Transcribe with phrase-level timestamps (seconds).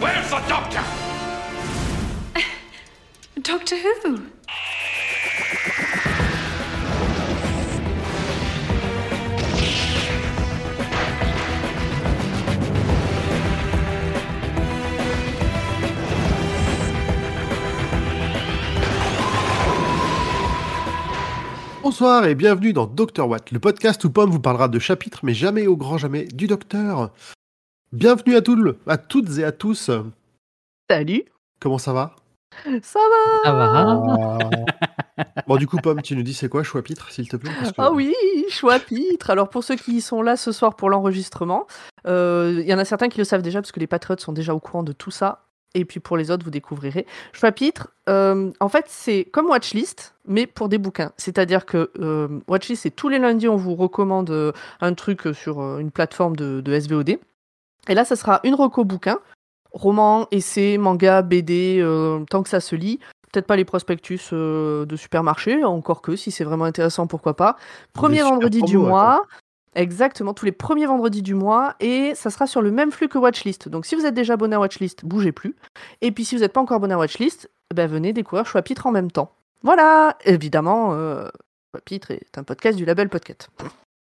[0.00, 0.84] Where's the doctor?
[3.40, 4.26] Doctor Who?
[21.82, 25.34] Bonsoir et bienvenue dans Dr Watt, le podcast où Pomme vous parlera de chapitres, mais
[25.34, 27.10] jamais au grand jamais du docteur.
[27.92, 29.90] Bienvenue à, tout le- à toutes et à tous.
[30.88, 31.24] Salut,
[31.60, 32.16] Comment ça va?
[32.82, 34.38] Ça va Ça va
[35.46, 37.50] Bon, du coup, Pomme, tu nous dis c'est quoi chapitre, s'il te plaît?
[37.58, 38.14] Parce que- Ah oui,
[38.48, 39.30] chapitre.
[39.30, 41.66] Alors pour ceux qui sont là ce soir pour l'enregistrement,
[42.06, 44.32] euh, il y en a certains qui le savent déjà parce que les patriotes sont
[44.32, 45.44] déjà au courant de tout ça.
[45.74, 47.06] Et puis pour les autres, vous découvrirez.
[47.32, 51.12] Chapitre, euh, en fait, c'est comme Watchlist, mais pour des bouquins.
[51.16, 55.60] C'est-à-dire que euh, Watchlist, c'est tous les lundis, on vous recommande euh, un truc sur
[55.78, 57.18] une plateforme de, de SVOD.
[57.88, 59.18] Et là, ça sera une reco bouquin,
[59.72, 61.84] roman, essai, manga, BD,
[62.30, 63.00] tant que ça se lit.
[63.32, 67.56] Peut-être pas les prospectus de supermarché, encore que si c'est vraiment intéressant, pourquoi pas.
[67.94, 69.24] Premier vendredi du mois.
[69.74, 71.74] Exactement, tous les premiers vendredis du mois.
[71.80, 73.68] Et ça sera sur le même flux que Watchlist.
[73.68, 75.56] Donc si vous êtes déjà abonné à Watchlist, bougez plus.
[76.00, 78.90] Et puis si vous n'êtes pas encore abonné à Watchlist, ben, venez découvrir Chapitre en
[78.90, 79.32] même temps.
[79.62, 81.28] Voilà, évidemment, euh,
[81.74, 83.48] Chapitre est un podcast du label Podcast.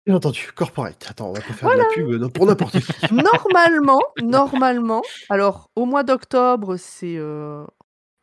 [0.07, 1.07] Bien entendu, corporate.
[1.09, 2.93] Attends, on va pas faire de la pub pour n'importe qui.
[3.15, 7.15] Normalement, normalement, alors au mois d'octobre, c'est.
[7.17, 7.65] euh,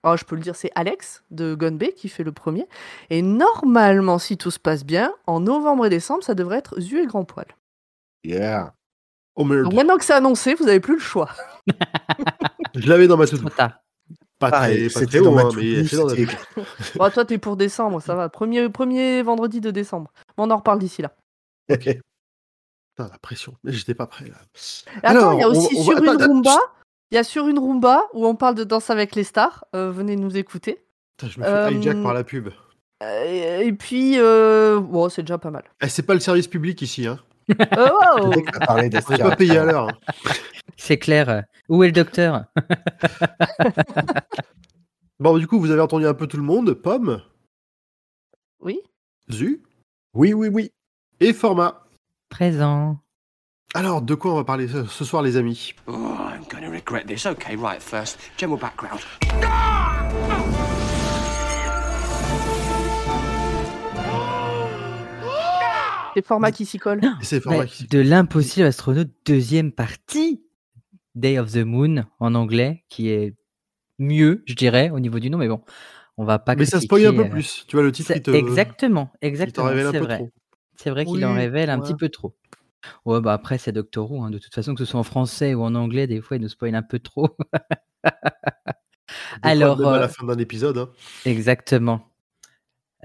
[0.03, 2.67] oh, je peux le dire, c'est Alex de Gunbay qui fait le premier.
[3.09, 6.99] Et normalement, si tout se passe bien, en novembre et décembre, ça devrait être Zu
[6.99, 7.47] et Grand Poil.
[8.23, 8.73] Yeah.
[9.35, 11.29] Oh merde, Donc maintenant que c'est annoncé, vous n'avez plus le choix.
[12.75, 13.79] je l'avais dans ma tard.
[14.39, 16.15] Pas Pareil, très, pas très haut, hein, mais dans la.
[16.95, 18.27] Bon, toi, t'es pour décembre, ça va.
[18.27, 20.11] Premier, premier vendredi de décembre.
[20.35, 21.13] Bon, on en reparle d'ici là.
[21.71, 21.83] Ok.
[21.83, 23.55] Putain, la pression.
[23.63, 24.35] J'étais pas prêt là.
[25.03, 26.57] Attends, il y a aussi on sur va- une attends, Roomba.
[27.11, 29.65] Il y a sur une Roomba où on parle de Danse avec les stars.
[29.75, 30.83] Euh, venez nous écouter.
[31.17, 32.49] Putain, je me fais Euh, hijack par la pub.
[33.03, 35.63] Euh, et puis, euh, bon, c'est déjà pas mal.
[35.81, 37.19] Eh, c'est pas le service public ici, hein.
[37.49, 37.53] Oh,
[38.21, 39.89] On pas payé à l'heure.
[40.77, 41.43] C'est clair.
[41.67, 42.45] Où est le docteur?
[45.19, 46.73] Bon, du coup, vous avez entendu un peu tout le monde.
[46.73, 47.21] Pomme,
[48.59, 48.79] oui.
[49.31, 49.61] Zu
[50.15, 50.71] Oui, oui, oui.
[51.19, 51.83] et Format.
[52.29, 52.97] Présent.
[53.73, 55.73] Alors, de quoi on va parler ce soir, les amis?
[55.87, 57.25] Oh, I'm going to regret this.
[57.25, 58.99] Okay, right, first, general background.
[66.17, 66.77] Les formats qui s'y
[67.21, 67.87] c'est Format Ouais, qui...
[67.87, 70.43] de l'impossible astronaute, deuxième partie.
[71.15, 73.35] Day of the Moon en anglais, qui est
[73.99, 75.61] mieux, je dirais, au niveau du nom, mais bon,
[76.17, 77.63] on va pas Mais ça spoil un peu euh, plus.
[77.67, 78.31] Tu vois, le titre, c'est- te...
[78.31, 79.69] Exactement, exactement.
[79.91, 80.31] C'est vrai.
[80.75, 81.87] C'est qu'il en révèle un ouais.
[81.87, 82.33] petit peu trop.
[83.05, 84.23] Ouais, bah après, c'est Doctor Who.
[84.23, 84.31] hein.
[84.31, 86.49] De toute façon, que ce soit en français ou en anglais, des fois, il nous
[86.49, 87.29] spoil un peu trop.
[89.43, 90.77] Des fois, Alors, même à euh, la fin d'un épisode.
[90.77, 90.89] hein.
[91.25, 92.10] Exactement.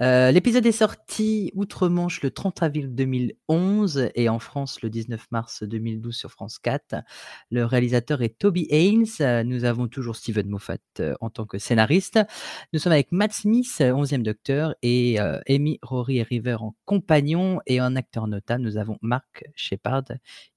[0.01, 5.63] Euh, L'épisode est sorti outre-Manche le 30 avril 2011 et en France le 19 mars
[5.63, 6.95] 2012 sur France 4.
[7.49, 9.43] Le réalisateur est Toby Haynes.
[9.45, 12.19] Nous avons toujours Steven Moffat euh, en tant que scénariste.
[12.73, 16.75] Nous sommes avec Matt Smith, euh, 11e docteur, et euh, Amy, Rory et River en
[16.85, 17.59] compagnon.
[17.65, 20.03] Et en acteur notable, nous avons Mark Shepard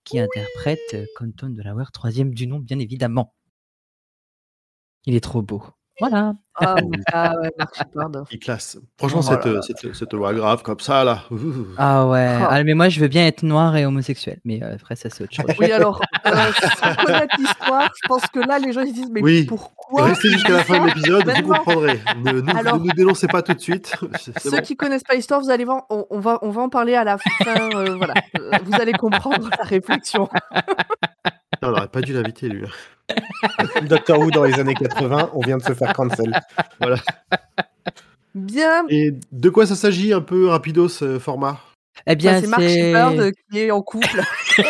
[0.04, 3.34] qui interprète euh, Compton de la 3e du nom, bien évidemment.
[5.04, 5.62] Il est trop beau.
[6.00, 6.32] Voilà.
[6.62, 6.98] Ah, oui.
[7.12, 8.10] Ah ouais, Shepard.
[8.30, 8.76] Il classe.
[8.98, 11.20] Franchement, Oh cette, là euh, cette, cette loi grave comme ça, là.
[11.30, 11.36] ouh.
[11.78, 12.48] Ah ouais, Ah.
[12.50, 15.24] ah, mais moi je veux bien être noir et homosexuel, mais euh, après ça c'est
[15.24, 15.46] autre chose.
[15.58, 16.30] Oui, alors, euh,
[16.78, 19.44] sans connaître l'histoire, je pense que là, les gens ils se disent Mais Oui.
[19.44, 22.00] pourquoi Restez jusqu'à la fin de l'épisode, vous comprendrez.
[22.24, 23.96] Ne nous, Alors- ne nous dénoncez pas tout de suite.
[24.42, 24.60] Ceux bon.
[24.62, 27.04] qui connaissent pas l'histoire, vous allez voir, on, on va, on va en parler à
[27.04, 27.30] la fin.
[27.74, 30.28] euh, voilà, Euh, vous allez comprendre la réflexion.
[31.62, 32.66] Non, on n'aurait pas dû l'inviter, lui.
[33.88, 36.32] Doctor Who dans les années 80, on vient de se faire cancel.
[36.80, 36.96] Voilà.
[38.34, 41.60] Bien, Et de quoi ça s'agit un peu rapido ce format?
[42.06, 44.22] Eh bien c'est Marc c'est Shepard euh, qui est en couple.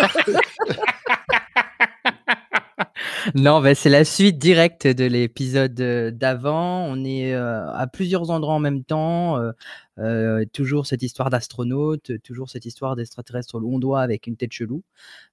[3.35, 6.85] non, bah, c'est la suite directe de l'épisode euh, d'avant.
[6.87, 9.39] On est euh, à plusieurs endroits en même temps.
[9.39, 9.53] euh,
[9.99, 14.83] euh, toujours cette histoire d'astronaute, toujours cette histoire d'extraterrestre doit avec une tête chelou.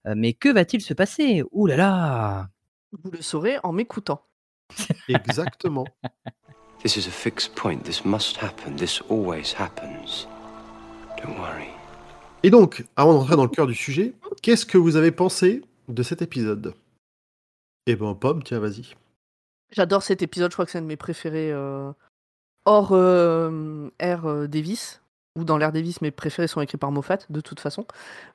[0.06, 1.44] Euh, mais que va-t-il se passer?
[1.52, 2.50] Ouh là là
[2.92, 4.22] Vous le saurez en m'écoutant.
[5.08, 5.86] Exactement.
[6.84, 7.80] This is a fixed point.
[7.84, 8.76] This must happen.
[8.76, 10.28] This always happens.
[11.24, 11.68] Don't worry.
[12.44, 15.62] Et donc, avant de rentrer dans le cœur du sujet, qu'est-ce que vous avez pensé
[15.88, 16.74] de cet épisode?
[17.88, 18.96] Eh ben, Pomme, tiens, vas-y.
[19.72, 21.92] J'adore cet épisode, je crois que c'est un de mes préférés euh,
[22.66, 25.02] hors euh, Air euh, Davis.
[25.38, 27.86] ou dans l'Air Davis, mes préférés sont écrits par Moffat, de toute façon.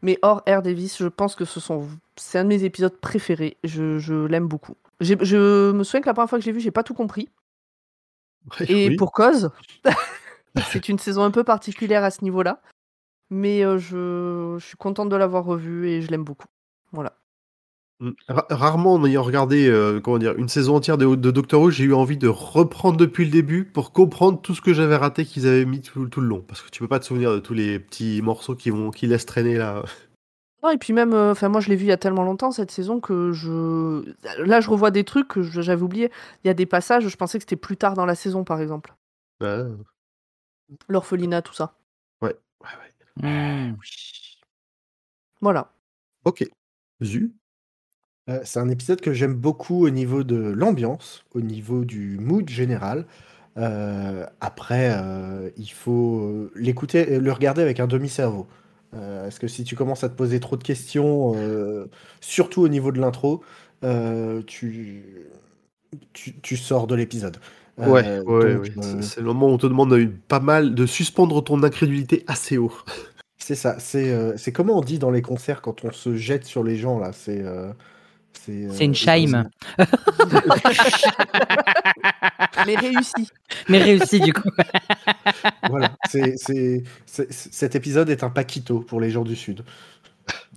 [0.03, 3.57] Mais hors Air Davis, je pense que ce sont, c'est un de mes épisodes préférés.
[3.65, 4.77] Je, je l'aime beaucoup.
[5.01, 7.29] Je me souviens que la première fois que j'ai vu, j'ai pas tout compris.
[8.69, 8.97] Et Oui.
[8.97, 9.51] pour cause,
[10.71, 12.61] c'est une saison un peu particulière à ce niveau-là.
[13.31, 16.47] Mais euh, je, je suis contente de l'avoir revu et je l'aime beaucoup.
[16.93, 17.15] Voilà.
[18.29, 21.71] Ra- Rarement, en ayant regardé euh, comment dire, une saison entière de, de Doctor Who,
[21.71, 25.25] j'ai eu envie de reprendre depuis le début pour comprendre tout ce que j'avais raté
[25.25, 26.41] qu'ils avaient mis tout, tout le long.
[26.43, 29.07] Parce que tu peux pas te souvenir de tous les petits morceaux qui, vont, qui
[29.07, 29.83] laissent traîner là.
[30.63, 32.53] Non, et puis même, euh, enfin moi je l'ai vu il y a tellement longtemps
[32.53, 34.05] cette saison que je.
[34.45, 36.11] Là, je revois des trucs que j'avais oubliés.
[36.45, 38.61] Il y a des passages, je pensais que c'était plus tard dans la saison, par
[38.61, 38.95] exemple.
[39.41, 39.65] Ouais,
[40.89, 41.75] L'orphelinat, tout ça.
[42.23, 43.29] ouais, ouais.
[43.29, 43.75] Hmm.
[45.41, 45.73] Voilà.
[46.25, 46.45] Ok.
[47.03, 47.33] Zu
[48.29, 52.49] Euh, c'est un épisode que j'aime beaucoup au niveau de l'ambiance, au niveau du mood
[52.49, 53.07] général.
[53.59, 58.47] Euh, après, euh, il faut l'écouter, le regarder avec un demi-cerveau.
[58.93, 61.35] Parce que si tu commences à te poser trop de questions,
[62.21, 63.43] surtout au niveau de l'intro,
[64.47, 65.05] tu,
[66.13, 67.39] tu, tu sors de l'épisode.
[67.79, 69.03] Ouais, ouais, donc, ouais.
[69.03, 72.59] C'est- le moment où on te demande de- pas mal de suspendre ton incrédulité assez
[72.59, 72.75] haut.
[73.39, 73.79] c'est ça.
[73.79, 76.99] C'est c'est comment on dit dans les concerts quand on se jette sur les gens
[76.99, 77.13] là.
[77.15, 77.43] C'est
[78.33, 79.49] c'est C'est une euh, chime.
[82.67, 83.29] Mais réussi.
[83.69, 84.49] Mais réussi du coup.
[85.69, 89.65] Voilà, c'est, c'est, c'est- cet épisode est un paquito pour les gens du Sud.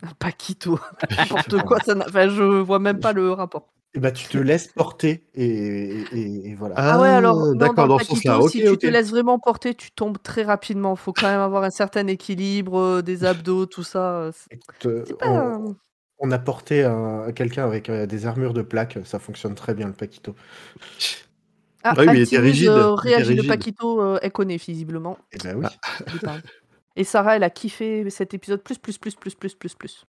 [0.04, 0.80] Un Paquito.
[1.18, 3.68] N'importe quoi, ça n'a- enfin, je vois même pas le rapport.
[3.94, 5.46] Et bah, tu te laisses porter et,
[6.12, 6.76] et- et voilà.
[6.78, 8.14] Ah, ouais, alors, non, d'accord, dans ce
[8.50, 10.96] si tu te laisses vraiment porter, tu tombes très rapidement.
[10.98, 14.18] Faut quand même avoir un certain équilibre, euh, des abdos, tout ça.
[14.18, 14.32] euh,
[14.86, 15.30] euh, pas.
[15.30, 15.76] on,
[16.20, 19.88] on a porté un- quelqu'un avec euh, des armures de plaques, ça fonctionne très bien
[19.88, 20.36] le paquito.
[21.84, 23.48] Ah, Ah oui, mais il était rigide, euh, le.
[23.48, 25.18] Paquito, euh, elle connaît visiblement.
[25.32, 25.66] Et ben oui.
[26.24, 26.42] Parle.
[26.96, 30.06] Et Sarah, elle a kiffé cet épisode plus, plus, plus, plus, plus, plus, plus.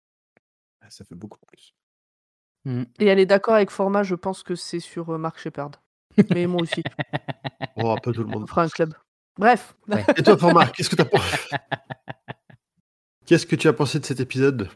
[0.90, 1.74] Ça fait beaucoup plus.
[2.66, 2.84] Hmm.
[3.00, 5.72] Et elle est d'accord avec Format, je pense que c'est sur euh, Mark Shepard.
[6.34, 6.84] Mais moi aussi,
[7.76, 8.50] Oh, un peu tout le on monde.
[8.50, 8.94] fera un club.
[9.40, 9.76] Bref,
[10.16, 11.38] Et toi, Format, qu'est-ce que t'as pensé
[13.26, 14.70] Qu'est-ce que tu as pensé de cet épisode?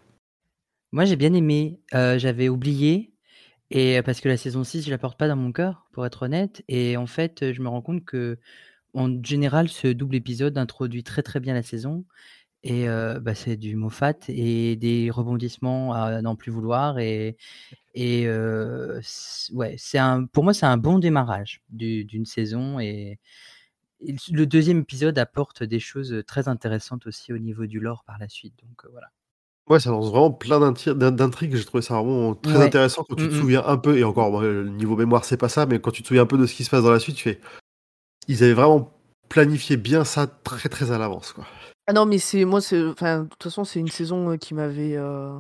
[0.92, 1.80] Moi j'ai bien aimé.
[1.92, 3.14] J'avais oublié.
[3.72, 6.24] Et parce que la saison 6, je la porte pas dans mon cœur, pour être
[6.24, 6.64] honnête.
[6.70, 8.40] Et en fait, je me rends compte que,
[8.94, 12.06] en général, ce double épisode introduit très très bien la saison.
[12.64, 17.00] Et bah, c'est du Moffat et des rebondissements à n'en plus vouloir.
[17.00, 17.38] Et,
[17.96, 22.80] ouais, un, pour moi, c'est un bon démarrage du- d'une saison.
[22.80, 23.20] Et,
[24.32, 28.30] le deuxième épisode apporte des choses très intéressantes aussi au niveau du lore par la
[28.30, 28.56] suite.
[28.64, 29.08] Donc voilà.
[29.70, 31.56] Ouais, ça lance vraiment plein d'intrigues.
[31.56, 32.66] J'ai trouvé ça vraiment très Ouais.
[32.66, 33.40] intéressant quand tu te Mhm.
[33.40, 36.08] souviens un peu, et encore, le niveau mémoire, c'est pas ça, mais quand tu te
[36.08, 37.42] souviens un peu de ce qui se passe dans la suite, tu fais.
[38.30, 38.94] Ils avaient vraiment
[39.30, 41.46] planifié bien ça très très à l'avance, quoi.
[41.86, 44.54] Ah non, mais c'est moi, c'est enfin, de toute façon, c'est une saison euh, qui
[44.54, 45.38] m'avait euh,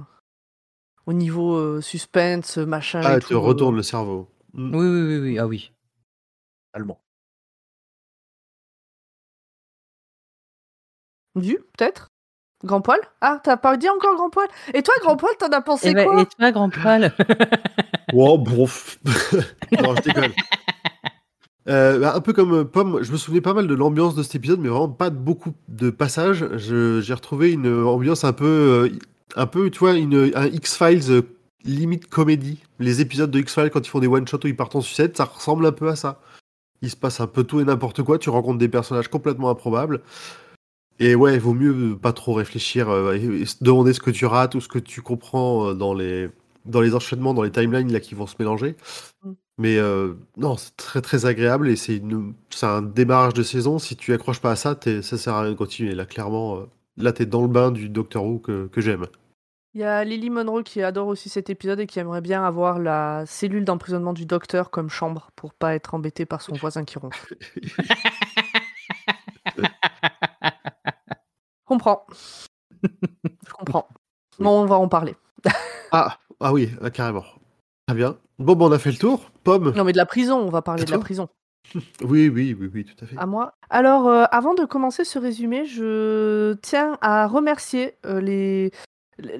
[1.05, 3.01] au niveau euh, suspense, machin.
[3.03, 4.29] Ah, et tout, te euh, retourne le cerveau.
[4.53, 4.75] Mm.
[4.75, 5.39] Oui, oui, oui, oui.
[5.39, 5.71] Ah oui.
[6.73, 6.99] Allemand.
[11.35, 12.07] Du, peut-être?
[12.63, 12.99] Grand poil?
[13.21, 14.47] Ah, t'as pas dit encore grand poil?
[14.73, 16.21] Et toi, grand poil, t'en as pensé Et, bah, quoi?
[16.21, 17.13] et toi, grand poil?
[18.13, 18.65] Wow, bon.
[18.65, 18.99] pff.
[19.79, 20.31] non, je déconne.
[21.69, 24.23] Euh, bah, un peu comme euh, Pomme, je me souvenais pas mal de l'ambiance de
[24.23, 26.45] cet épisode, mais vraiment pas de beaucoup de passages.
[26.55, 28.89] Je- J'ai retrouvé une ambiance un peu, euh,
[29.35, 31.21] un peu, tu vois, une, un X-Files euh,
[31.65, 32.63] limite comédie.
[32.79, 35.25] Les épisodes de X-Files, quand ils font des one-shots où ils partent en sucette, ça
[35.25, 36.21] ressemble un peu à ça.
[36.81, 40.01] Il se passe un peu tout et n'importe quoi, tu rencontres des personnages complètement improbables.
[40.99, 44.09] Et ouais, il vaut mieux pas trop réfléchir euh, et, et se demander ce que
[44.11, 46.29] tu rates ou ce que tu comprends euh, dans les,
[46.65, 48.75] dans les enchaînements, dans les timelines là, qui vont se mélanger.
[49.23, 49.31] Mm.
[49.59, 53.79] Mais euh, non, c'est très très agréable et c'est une- un démarrage de saison.
[53.79, 55.95] Si tu accroches pas à ça, ça sert à rien de continuer.
[55.95, 56.59] Là, clairement,
[56.95, 59.05] là, t'es dans le bain du Doctor Who que, que j'aime.
[59.73, 62.79] Il y a Lily Monroe qui adore aussi cet épisode et qui aimerait bien avoir
[62.79, 66.97] la cellule d'emprisonnement du docteur comme chambre pour pas être embêté par son voisin qui
[66.97, 67.35] ronfle.
[71.67, 72.05] comprends.
[72.83, 73.87] Je comprends.
[74.39, 75.15] Bon, on va en parler.
[75.91, 77.23] Ah, ah oui, ah, carrément.
[77.87, 78.17] Très bien.
[78.39, 79.31] Bon, bon, on a fait le tour.
[79.43, 81.29] Pomme Non, mais de la prison, on va parler de la prison.
[82.01, 83.17] Oui, oui, oui, oui, tout à fait.
[83.17, 83.53] À moi.
[83.69, 88.71] Alors, euh, avant de commencer ce résumé, je tiens à remercier euh, les.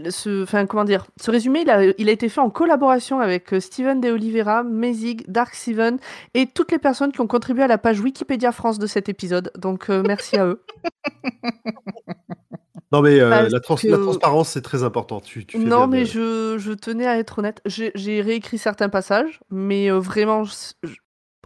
[0.09, 3.53] Ce, enfin, comment dire Ce résumé, il a, il a été fait en collaboration avec
[3.53, 5.97] euh, Steven De Oliveira, Mezig, Dark Steven
[6.33, 9.51] et toutes les personnes qui ont contribué à la page Wikipédia France de cet épisode.
[9.55, 10.63] Donc, euh, merci à eux.
[12.93, 15.19] Non, mais euh, la, trans- que- la transparence, c'est très important.
[15.19, 17.59] Tu, tu fais Non, mais de- je, je tenais à être honnête.
[17.65, 20.53] J'ai j'ai réécrit certains passages, mais euh, vraiment, je-
[20.83, 20.95] je-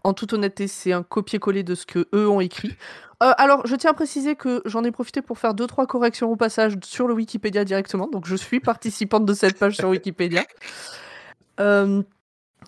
[0.03, 2.75] en toute honnêteté, c'est un copier-coller de ce que eux ont écrit.
[3.21, 6.31] Euh, alors, je tiens à préciser que j'en ai profité pour faire deux trois corrections
[6.31, 8.07] au passage sur le Wikipédia directement.
[8.07, 10.43] Donc, je suis participante de cette page sur Wikipédia.
[11.59, 12.01] Euh,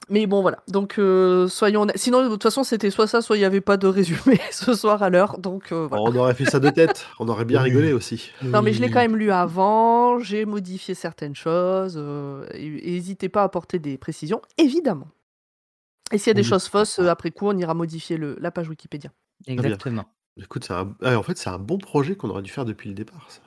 [0.10, 0.60] mais bon, voilà.
[0.68, 1.98] Donc, euh, soyons honnêtes.
[1.98, 4.74] Sinon, de toute façon, c'était soit ça, soit il n'y avait pas de résumé ce
[4.76, 5.40] soir à l'heure.
[5.40, 6.04] Donc, euh, voilà.
[6.04, 7.08] On aurait fait ça de tête.
[7.20, 8.32] On aurait bien rigolé aussi.
[8.44, 10.20] Non, mais je l'ai quand même lu avant.
[10.20, 11.96] J'ai modifié certaines choses.
[11.98, 15.08] euh, n'hésitez pas à apporter des précisions, évidemment.
[16.12, 16.48] Et s'il y a des Oui.
[16.48, 19.10] choses fausses, euh, après coup, on ira modifier le, la page Wikipédia.
[19.48, 20.06] Exactement.
[20.42, 20.94] Écoute, c'est un...
[21.04, 23.28] ah, en fait, c'est un bon projet qu'on aurait dû faire depuis le départ.
[23.30, 23.42] Ça.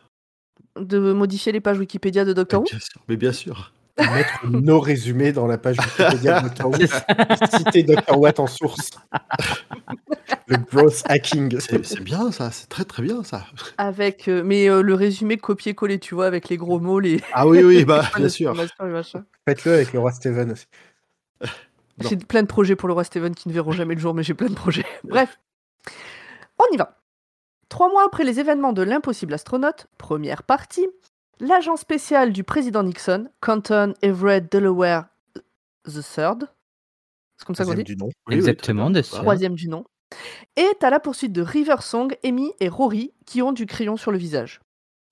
[0.80, 3.02] De modifier les pages Wikipédia de Doctor Who bien sûr.
[3.08, 3.72] Mais bien sûr.
[3.98, 6.66] Mettre nos résumés dans la page Wikipédia de Dr.
[6.68, 7.56] Who.
[7.56, 8.18] Citer Dr.
[8.18, 8.90] Watt en source.
[10.48, 11.58] Le gross hacking.
[11.58, 12.50] C'est bien ça.
[12.52, 13.46] C'est très très bien ça.
[13.78, 17.20] Avec, euh, mais euh, le résumé copier-coller, tu vois, avec les gros mots, les.
[17.32, 18.54] Ah oui, oui, bah bien sûr.
[18.54, 20.66] Faites-le avec le roi Steven aussi.
[22.00, 24.22] J'ai plein de projets pour le roi Steven qui ne verront jamais le jour, mais
[24.22, 24.84] j'ai plein de projets.
[25.04, 25.38] Bref,
[26.58, 26.98] on y va.
[27.68, 30.86] Trois mois après les événements de l'impossible astronaute, première partie,
[31.40, 35.06] l'agent spécial du président Nixon, Canton Everett Delaware
[35.86, 37.84] III, c'est comme ça qu'on dit?
[37.84, 38.08] du nom.
[38.30, 38.90] Exactement.
[39.02, 39.84] Troisième du nom,
[40.56, 44.12] est à la poursuite de River Song, Amy et Rory, qui ont du crayon sur
[44.12, 44.60] le visage.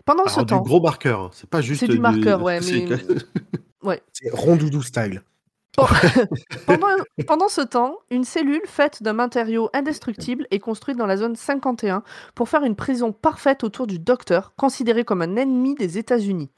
[0.05, 1.21] Pendant ce Alors, du temps, gros marqueur.
[1.21, 1.31] hein.
[1.33, 1.81] C'est pas juste.
[1.81, 2.87] c'est du marqueur, ouais, c'est-
[3.83, 5.23] mais C'est rondoudou style.
[6.67, 6.87] Pendant,
[7.27, 12.03] pendant ce temps, une cellule faite d'un matériau indestructible est construite dans la zone 51
[12.35, 16.51] pour faire une prison parfaite autour du docteur, considéré comme un ennemi des États-Unis.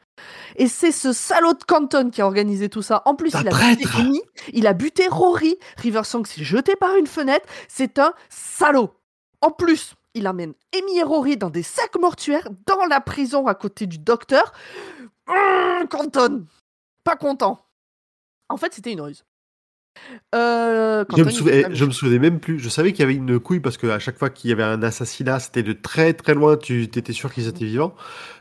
[0.56, 3.02] Et c'est ce salaud de Canton qui a organisé tout ça.
[3.04, 7.06] En plus, il a buté Amy, il a buté Rory, Riversong s'est jeté par une
[7.06, 7.46] fenêtre.
[7.68, 8.90] C'est un salaud.
[9.42, 13.54] En plus, il amène Amy et Rory dans des sacs mortuaires dans la prison à
[13.54, 14.52] côté du docteur.
[15.28, 16.46] Hum, Canton,
[17.04, 17.65] pas content.
[18.48, 19.24] En fait, c'était une ruse.
[20.34, 22.58] Euh, Je me, je me souvenais même plus.
[22.58, 24.82] Je savais qu'il y avait une couille parce qu'à chaque fois qu'il y avait un
[24.82, 26.56] assassinat, c'était de très très loin.
[26.56, 27.94] Tu étais sûr qu'ils étaient vivants.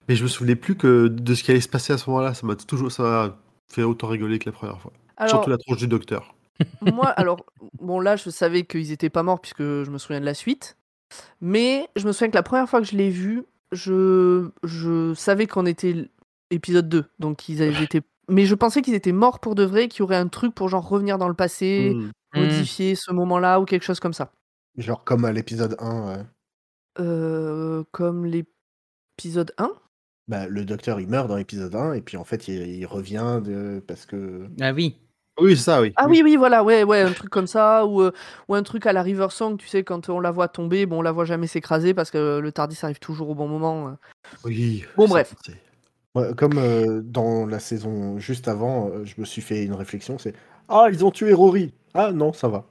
[0.08, 2.34] Mais je me souvenais plus que de ce qui allait se passer à ce moment-là.
[2.34, 3.38] Ça m'a toujours ça
[3.70, 4.92] fait autant rigoler que la première fois.
[5.18, 6.36] Alors, Surtout la tronche du docteur.
[6.82, 7.46] moi, alors,
[7.80, 10.78] bon, là, je savais qu'ils étaient pas morts puisque je me souviens de la suite.
[11.42, 15.48] Mais je me souviens que la première fois que je l'ai vu, je, je savais
[15.48, 16.10] qu'on était
[16.52, 17.06] épisode 2.
[17.20, 18.02] Donc, ils avaient été.
[18.30, 20.70] Mais je pensais qu'ils étaient morts pour de vrai, qu'il y aurait un truc pour
[20.70, 22.12] genre revenir dans le passé, Hmm.
[22.40, 24.32] modifier ce moment-là ou quelque chose comme ça.
[24.78, 26.08] Genre comme à l'épisode 1.
[26.18, 26.24] ouais.
[27.00, 29.72] Euh, comme l'épisode 1
[30.28, 33.42] Bah, le docteur il meurt dans l'épisode 1 et puis en fait il, il revient
[33.44, 33.84] de...
[33.88, 34.48] parce que.
[34.62, 34.96] Ah oui.
[35.38, 35.92] Oui, ça, oui.
[35.98, 38.14] Ah oui, oui, voilà, ouais, ouais, un truc comme ça, ou, euh,
[38.48, 41.00] ou un truc à la River Song, tu sais, quand on la voit tomber, bon,
[41.00, 43.90] on la voit jamais s'écraser parce que le Tardis arrive toujours au bon moment.
[43.90, 43.92] euh.
[44.46, 44.86] Oui.
[44.96, 45.36] Bon, bref.
[46.16, 50.18] Ouais, comme euh, dans la saison juste avant, euh, je me suis fait une réflexion
[50.18, 50.34] c'est
[50.70, 52.66] Ah, ils ont tué Rory Ah non, ça va.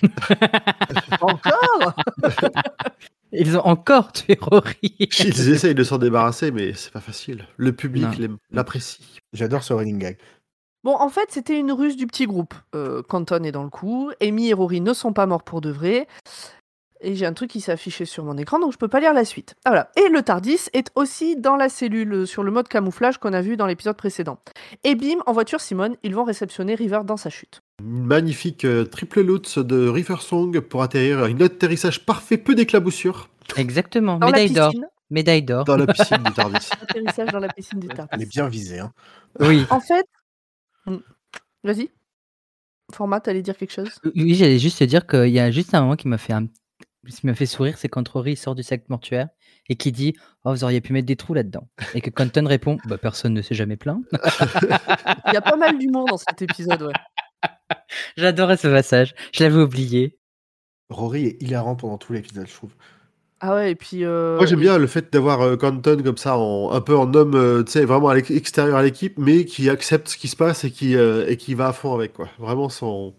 [1.20, 1.94] Encore?
[3.32, 4.74] Ils ont encore tué Rory.
[5.00, 7.46] Ils essayent de s'en débarrasser, mais c'est pas facile.
[7.58, 8.06] Le public
[8.50, 9.18] l'apprécie.
[9.34, 10.16] J'adore ce running gag.
[10.84, 12.54] Bon, en fait, c'était une ruse du petit groupe.
[12.74, 15.70] Euh, Canton est dans le coup, Amy et Rory ne sont pas morts pour de
[15.70, 16.06] vrai.
[17.00, 19.12] Et j'ai un truc qui s'est affiché sur mon écran, donc je peux pas lire
[19.14, 19.54] la suite.
[19.64, 19.90] Ah, voilà.
[19.96, 23.40] Et le Tardis est aussi dans la cellule euh, sur le mode camouflage qu'on a
[23.40, 24.38] vu dans l'épisode précédent.
[24.84, 27.62] Et bim, en voiture Simone, ils vont réceptionner River dans sa chute.
[27.80, 31.20] Une magnifique euh, triple loot de River Song pour atterrir.
[31.22, 34.18] Un atterrissage parfait, peu d'éclaboussures Exactement.
[34.18, 34.70] Dans la Médaille d'or.
[34.70, 35.64] piscine, Médaille d'or.
[35.64, 36.68] dans la piscine du Tardis.
[36.82, 38.26] atterrissage dans la piscine du Elle est Tardis.
[38.26, 38.80] bien visée.
[38.80, 38.92] Hein.
[39.40, 39.64] Oui.
[39.70, 40.06] En fait,
[40.86, 40.96] Hmm.
[41.64, 41.90] vas-y.
[42.92, 43.90] Format, t'allais dire quelque chose?
[44.16, 46.46] Oui, j'allais juste te dire qu'il y a juste un moment qui m'a fait un...
[47.06, 49.28] qui m'a fait sourire, c'est quand Rory sort du sac mortuaire
[49.68, 50.14] et qui dit
[50.44, 51.68] Oh, vous auriez pu mettre des trous là-dedans.
[51.94, 54.02] Et que Canton répond Bah, personne ne s'est jamais plaint.
[55.26, 56.92] Il y a pas mal d'humour dans cet épisode, ouais.
[58.16, 59.14] J'adorais ce passage.
[59.32, 60.18] Je l'avais oublié.
[60.90, 62.72] Rory est hilarant pendant tout l'épisode, je trouve.
[63.40, 64.04] Ah ouais, et puis.
[64.04, 67.12] euh, Moi j'aime bien le fait d'avoir euh, Canton comme ça, en- un peu en
[67.14, 70.26] homme, euh, tu sais, vraiment à l'ex- extérieur à l'équipe, mais qui accepte ce qui
[70.26, 72.28] se passe et qui, euh, et qui va à fond avec, quoi.
[72.38, 73.14] Vraiment, son...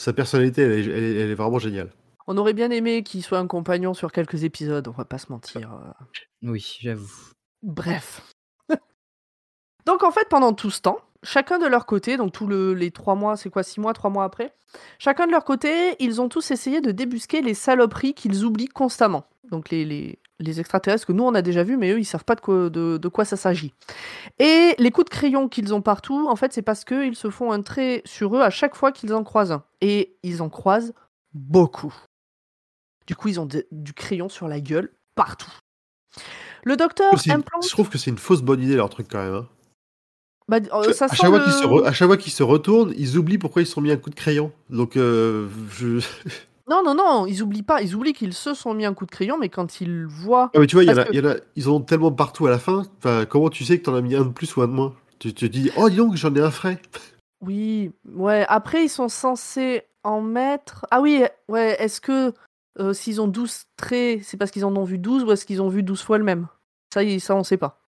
[0.00, 1.90] sa personnalité, elle est, elle est- elle est vraiment géniale.
[2.26, 5.30] On aurait bien aimé qu'il soit un compagnon sur quelques épisodes, on va pas se
[5.32, 5.72] mentir.
[5.72, 6.04] euh.
[6.42, 7.10] Oui, j'avoue.
[7.62, 8.22] Bref.
[9.86, 12.90] donc en fait, pendant tout ce temps, chacun de leur côté, donc tous le- les
[12.90, 14.54] trois mois, c'est quoi, six mois, trois mois après,
[14.98, 19.24] chacun de leur côté, ils ont tous essayé de débusquer les saloperies qu'ils oublient constamment.
[19.50, 22.24] Donc les, les, les extraterrestres que nous on a déjà vus, mais eux ils savent
[22.24, 23.74] pas de quoi, de, de quoi ça s'agit.
[24.38, 27.52] Et les coups de crayon qu'ils ont partout, en fait, c'est parce qu'ils se font
[27.52, 29.64] un trait sur eux à chaque fois qu'ils en croisent un.
[29.80, 30.94] Et ils en croisent
[31.34, 31.92] beaucoup.
[33.12, 35.52] Du coup, ils ont de- du crayon sur la gueule partout.
[36.64, 37.62] Le docteur implante.
[37.64, 39.34] Je trouve que c'est une fausse bonne idée leur truc quand même.
[39.34, 39.48] hein.
[40.48, 42.42] Bah, euh, ça à, chaque fois le- qu'ils se re- à chaque fois qu'ils se
[42.42, 44.50] retournent, ils oublient pourquoi ils se sont mis un coup de crayon.
[44.70, 45.98] Donc, euh, je...
[46.70, 47.82] Non, non, non, ils oublient pas.
[47.82, 50.50] Ils oublient qu'ils se sont mis un coup de crayon, mais quand ils voient.
[50.54, 52.50] Ah, mais tu vois, y, a- que- y a- ils en ont tellement partout à
[52.50, 52.84] la fin.
[52.96, 54.94] Enfin, comment tu sais que t'en as mis un de plus ou un de moins?
[55.18, 56.80] Tu te dis, oh, dis donc, j'en ai un frais.
[57.42, 58.46] Oui, ouais.
[58.48, 60.86] Après, ils sont censés en mettre.
[60.90, 61.76] Ah oui, ouais.
[61.82, 62.32] Est-ce que
[62.78, 65.62] euh, s'ils ont 12 traits, c'est parce qu'ils en ont vu 12 ou est-ce qu'ils
[65.62, 66.48] ont vu 12 fois le même?
[66.92, 67.80] Ça, ça, on sait pas.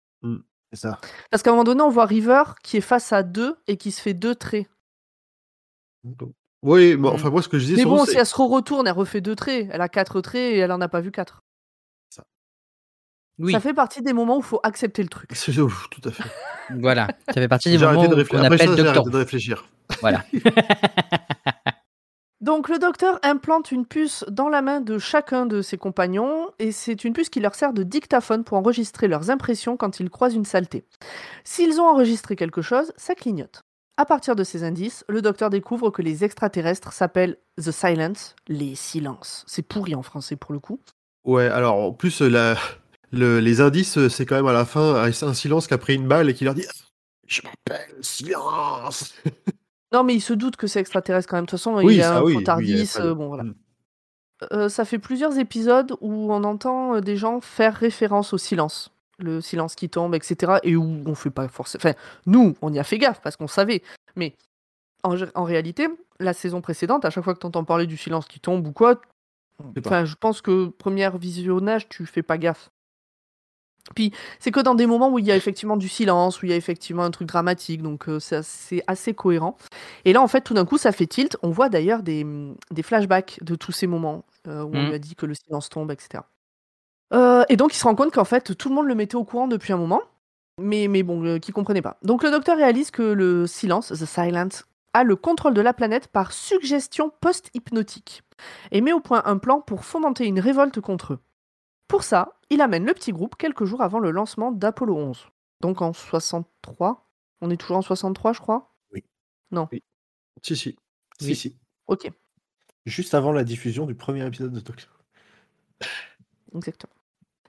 [0.73, 1.01] C'est ça.
[1.31, 3.93] Parce qu'à un moment donné, on voit River qui est face à deux et qui
[3.93, 4.67] se fait deux traits.
[6.63, 8.95] Oui, mais enfin, moi, ce que je disais, Mais bon, si elle se retourne, elle
[8.95, 9.69] refait deux traits.
[9.71, 11.43] Elle a quatre traits et elle en a pas vu quatre.
[13.39, 15.31] Oui, Ça fait partie des moments où il faut accepter le truc.
[15.35, 16.23] c'est ouf, tout à fait.
[16.79, 17.09] voilà.
[17.29, 18.45] Ça fait partie des moments de qu'on réfléchir.
[18.45, 19.65] Après appelle ça, j'ai arrêté de réfléchir.
[20.01, 20.25] Voilà.
[22.45, 26.73] Donc le docteur implante une puce dans la main de chacun de ses compagnons et
[26.73, 30.35] c'est une puce qui leur sert de dictaphone pour enregistrer leurs impressions quand ils croisent
[30.35, 30.85] une saleté.
[31.43, 33.63] S'ils ont enregistré quelque chose, ça clignote.
[33.97, 38.75] À partir de ces indices, le docteur découvre que les extraterrestres s'appellent The Silence, les
[38.75, 39.45] silences.
[39.47, 40.79] C'est pourri en français pour le coup.
[41.25, 42.59] Ouais, alors, en plus, la...
[43.11, 46.09] le- les indices, c'est quand même à la fin un silence qui a pris une
[46.09, 46.67] balle et qui leur dit
[47.27, 49.15] Je m'appelle Silence
[49.95, 51.45] Non mais ils se doutent que c'est extraterrestre quand même.
[51.47, 52.57] De toute façon, Oui, il y a ça, un oui, faux oui, il a
[53.01, 53.45] de- euh, bon voilà.
[53.45, 53.55] Mm.
[54.53, 58.91] Euh, ça fait plusieurs épisodes où on entend euh, des gens faire référence au silence.
[59.19, 60.55] Le silence qui tombe, etc.
[60.65, 61.81] Et où on fait pas forcément.
[61.85, 61.95] Enfin,
[62.27, 63.83] nous, on y a fait gaffe parce qu'on savait.
[64.17, 64.35] Mais
[65.05, 65.87] en, en réalité,
[66.19, 68.73] la saison précédente, à chaque fois que tu entends parler du silence qui tombe ou
[68.73, 69.01] quoi,
[69.79, 72.71] enfin, je pense que premier visionnage, tu fais pas gaffe.
[73.95, 76.51] Puis, c'est que dans des moments où il y a effectivement du silence, où il
[76.51, 79.57] y a effectivement un truc dramatique, donc euh, c'est assez cohérent.
[80.05, 81.37] Et là, en fait, tout d'un coup, ça fait tilt.
[81.43, 82.27] On voit d'ailleurs des,
[82.71, 84.87] des flashbacks de tous ces moments euh, où on Mhm.
[84.89, 86.25] lui a dit que le silence tombe, etc.
[87.13, 89.25] Euh, et donc, il se rend compte qu'en fait, tout le monde le mettait au
[89.25, 90.03] courant depuis un moment,
[90.61, 91.99] mais, mais bon, qu'il comprenait pas.
[92.03, 94.65] Donc, le docteur réalise que le silence, the silence,
[94.95, 98.23] a le contrôle de la planète par suggestion post-hypnotique
[98.71, 101.19] et met au point un plan pour fomenter une révolte contre eux.
[101.89, 105.27] Pour ça, il amène le petit groupe quelques jours avant le lancement d'Apollo 11.
[105.61, 107.09] Donc en 63.
[107.41, 108.75] On est toujours en 63, je crois?
[110.43, 110.69] Si, si.
[110.69, 110.77] Oui.
[111.21, 111.57] Si, si.
[111.87, 112.11] Ok,
[112.87, 114.91] Juste avant la diffusion du premier épisode de Doctor.
[116.55, 116.93] exactement.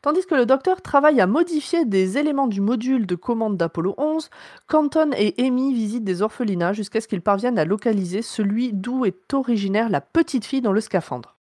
[0.01, 4.29] Tandis que le docteur travaille à modifier des éléments du module de commande d'Apollo 11,
[4.67, 9.33] Canton et Amy visitent des orphelinats jusqu'à ce qu'ils parviennent à localiser celui d'où est
[9.33, 11.34] originaire la petite fille dans le scaphandre.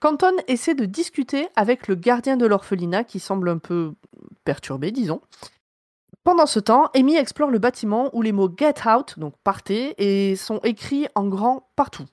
[0.00, 3.94] Canton essaie de discuter avec le gardien de l'orphelinat qui semble un peu
[4.44, 5.20] perturbé, disons.
[6.24, 10.36] Pendant ce temps, Amy explore le bâtiment où les mots Get Out, donc partez, et
[10.36, 12.04] sont écrits en grand partout.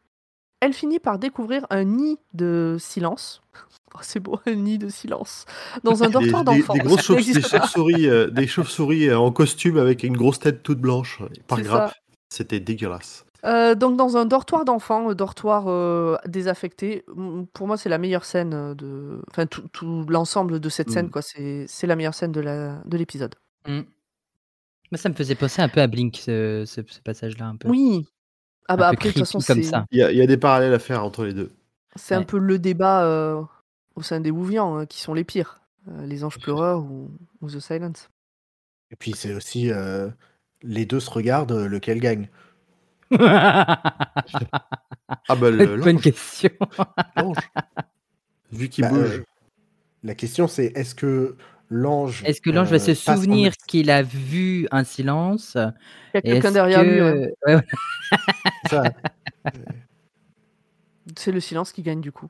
[0.62, 3.42] Elle finit par découvrir un nid de silence.
[3.98, 5.46] Oh, c'est beau, un nid de silence.
[5.86, 6.74] Dans un dortoir d'enfants.
[6.74, 10.18] des grosses Ça chauves- n'existe des chauves-souris euh, des chauves-souris, euh, en costume avec une
[10.18, 11.94] grosse tête toute blanche par grappe.
[12.28, 13.25] C'était dégueulasse.
[13.46, 17.06] Euh, donc dans un dortoir d'enfants, un dortoir euh, désaffecté,
[17.54, 21.08] pour moi c'est la meilleure scène euh, de, enfin tout, tout l'ensemble de cette scène
[21.08, 21.12] Mm.
[21.12, 23.36] quoi, c'est c'est la meilleure scène de la de l'épisode.
[23.68, 23.82] Mm.
[24.92, 27.48] Moi, ça me faisait penser un peu à Blink, ce, ce- ce passage-là.
[27.48, 27.68] Un peu.
[27.70, 28.08] Oui.
[28.68, 29.86] Ah bah Un peu après de toute façon comme ça.
[29.92, 31.52] Il y, a, il y a des parallèles à faire entre les deux.
[31.96, 33.42] c'est un peu le débat euh,
[33.96, 37.50] au sein des Wouvians hein, qui sont les pires, Euh, les anges pleureurs ou, ou
[37.50, 38.10] The Silence.
[38.92, 40.10] Et puis c'est aussi euh,
[40.64, 42.28] les deux se regardent, lequel gagne.
[43.12, 44.16] Ah
[45.36, 46.50] bah le Bonne question.
[47.16, 47.38] l'ange.
[48.52, 49.20] Vu qu'il Bah, bouge.
[49.20, 49.24] euh,
[50.04, 51.36] la question c'est est-ce que
[51.70, 52.24] l'ange.
[52.26, 55.56] Est-ce que l'ange va euh, se en- souvenir qu'il a vu un silence?
[55.56, 55.72] Il
[56.16, 56.98] y a quelqu'un derrière lui.
[56.98, 57.34] que- ouais.
[57.48, 57.62] Ouais, ouais.
[58.70, 58.84] ça,
[61.18, 62.28] C'est le silence qui gagne du coup.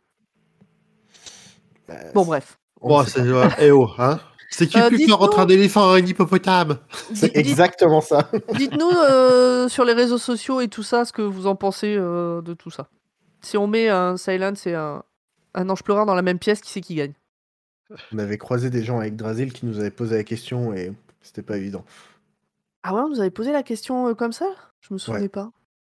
[1.88, 2.58] bah, Bon bref.
[2.82, 4.20] on Oh, ne sait c'est eh oh, hein
[4.58, 6.78] C'est qui Euh, plus fort entre un éléphant et un hippopotame?
[7.14, 8.30] C'est exactement ça.
[8.56, 12.42] Dites-nous euh, sur les réseaux sociaux et tout ça ce que vous en pensez euh,
[12.42, 12.88] de tout ça.
[13.42, 15.04] Si on met un Silence et un,
[15.54, 17.14] un ange pleureur dans la même pièce, qui c'est qui gagne?
[18.14, 20.92] On avait croisé des gens avec Drasil qui nous avaient posé la question et
[21.22, 21.84] c'était pas évident.
[22.84, 24.48] Ah ouais, on nous avait posé la question euh, comme ça?
[24.82, 25.30] Je me souvenais Ouais.
[25.30, 25.52] pas.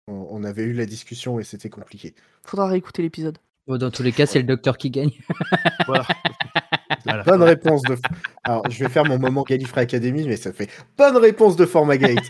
[0.08, 2.14] On, on avait eu la discussion et c'était compliqué.
[2.44, 3.38] Faudra réécouter l'épisode.
[3.66, 5.10] Bon, dans tous les cas, c'est le docteur qui gagne.
[5.86, 6.06] Voilà.
[7.24, 7.38] Voilà.
[7.38, 7.96] Bonne réponse de.
[8.44, 12.18] Alors, je vais faire mon moment Gallifrey Academy, mais ça fait bonne réponse de Formagate.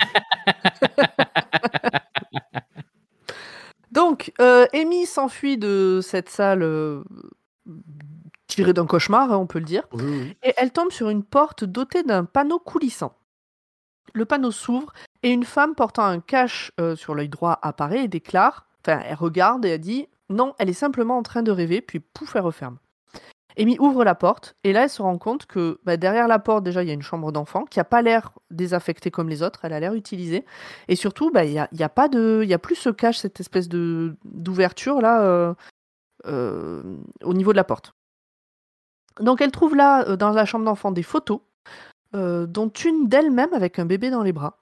[3.90, 7.02] Donc, euh, Amy s'enfuit de cette salle euh,
[8.46, 10.36] tirée d'un cauchemar, hein, on peut le dire, Oui, oui.
[10.42, 13.16] et elle tombe sur une porte dotée d'un panneau coulissant.
[14.12, 18.08] Le panneau s'ouvre et une femme portant un cache euh, sur l'œil droit apparaît et
[18.08, 21.80] déclare, enfin elle regarde et elle dit non, elle est simplement en train de rêver,
[21.80, 22.78] puis pouf, elle referme.
[23.58, 26.62] Amy ouvre la porte et là elle se rend compte que bah, derrière la porte
[26.62, 29.64] déjà il y a une chambre d'enfant qui a pas l'air désaffectée comme les autres,
[29.64, 30.44] elle a l'air utilisée
[30.88, 33.18] et surtout bah, il y a, y a pas de, y a plus ce cache
[33.18, 35.54] cette espèce de d'ouverture là euh,
[36.26, 36.82] euh,
[37.22, 37.92] au niveau de la porte.
[39.20, 41.40] Donc elle trouve là, euh, dans la chambre d'enfant, des photos,
[42.12, 44.58] dont une d'elle-même avec un bébé dans les bras.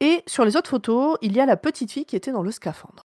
[0.00, 2.52] Et sur les autres photos, il y a la petite fille qui était dans le
[2.52, 3.02] scaphandre.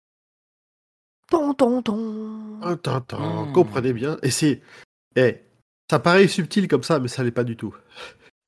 [1.30, 2.60] Ton, ton, ton.
[2.62, 3.52] Attends, attends, Hmm.
[3.52, 4.16] comprenez bien.
[4.22, 4.60] Et c'est.
[5.16, 5.38] Eh,
[5.90, 7.74] ça paraît subtil comme ça, mais ça l'est pas du tout.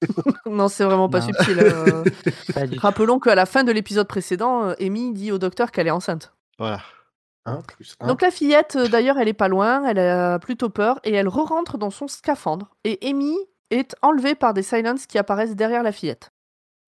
[0.47, 1.27] Non, c'est vraiment pas Non.
[1.27, 1.59] subtil.
[1.61, 2.03] euh.
[2.55, 2.63] Pas.
[2.79, 6.35] Rappelons qu'à la fin de l'épisode précédent, euh, Amy dit au docteur qu'elle est enceinte.
[6.59, 6.81] Voilà.
[7.47, 8.09] Un plus un.
[8.09, 11.29] Donc la fillette, euh, d'ailleurs, elle est pas loin, elle a plutôt peur et elle
[11.29, 12.75] re-rentre dans son scaphandre.
[12.85, 13.37] Et Amy
[13.71, 16.31] est enlevée par des silences qui apparaissent derrière la fillette.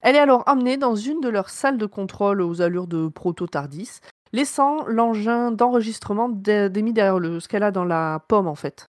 [0.01, 4.01] Elle est alors emmenée dans une de leurs salles de contrôle aux allures de proto-tardis,
[4.35, 8.87] laissant l'engin d'enregistrement d'Amy derrière le, ce qu'elle a dans la pomme en fait.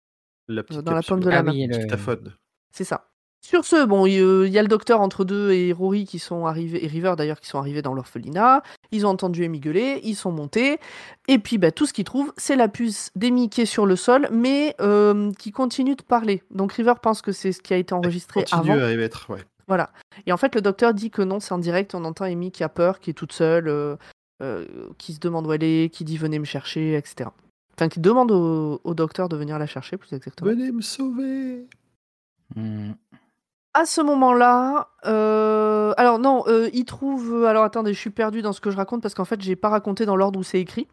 [0.48, 1.52] La petite Euh, dans la pomme de la Ah main.
[1.52, 2.34] oui, le- Dictaphone.
[2.76, 3.10] C'est ça.
[3.46, 6.18] Sur ce, bon, il euh, il y a le docteur entre deux et Rory qui
[6.18, 8.64] sont arrivés, et River d'ailleurs, qui sont arrivés dans l'orphelinat.
[8.94, 10.80] Ils ont entendu Amy gueuler, ils sont montés.
[11.28, 13.98] Et puis, bah, tout ce qu'ils trouvent, c'est la puce d'Amy qui est sur le
[13.98, 16.42] sol, mais euh, qui continue de parler.
[16.52, 18.86] Donc River pense que c'est ce qui a été enregistré Continue avant.
[18.86, 19.42] à émettre, ouais.
[19.68, 19.92] Voilà.
[20.26, 21.96] Et en fait, le docteur dit que non, c'est en direct.
[21.96, 23.98] On entend Amy qui a peur, qui est toute seule, euh,
[24.42, 24.66] euh,
[24.98, 27.30] qui se demande où elle est, qui dit venez me chercher, etc.
[27.78, 30.50] Enfin, qui demande au, au docteur de venir la chercher, plus exactement.
[30.50, 31.68] Venez me sauver.
[32.56, 32.92] Hmm.
[33.76, 37.46] À ce moment-là, euh, alors non, euh, il trouve.
[37.46, 39.70] Alors attendez, je suis perdue dans ce que je raconte parce qu'en fait, j'ai pas
[39.70, 40.88] raconté dans l'ordre où c'est écrit.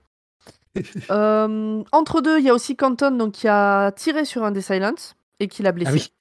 [1.10, 4.60] Euh, entre deux, il y a aussi Canton donc, qui a tiré sur un des
[4.60, 5.90] Silence et qui l'a blessé.
[5.90, 6.12] Ah oui.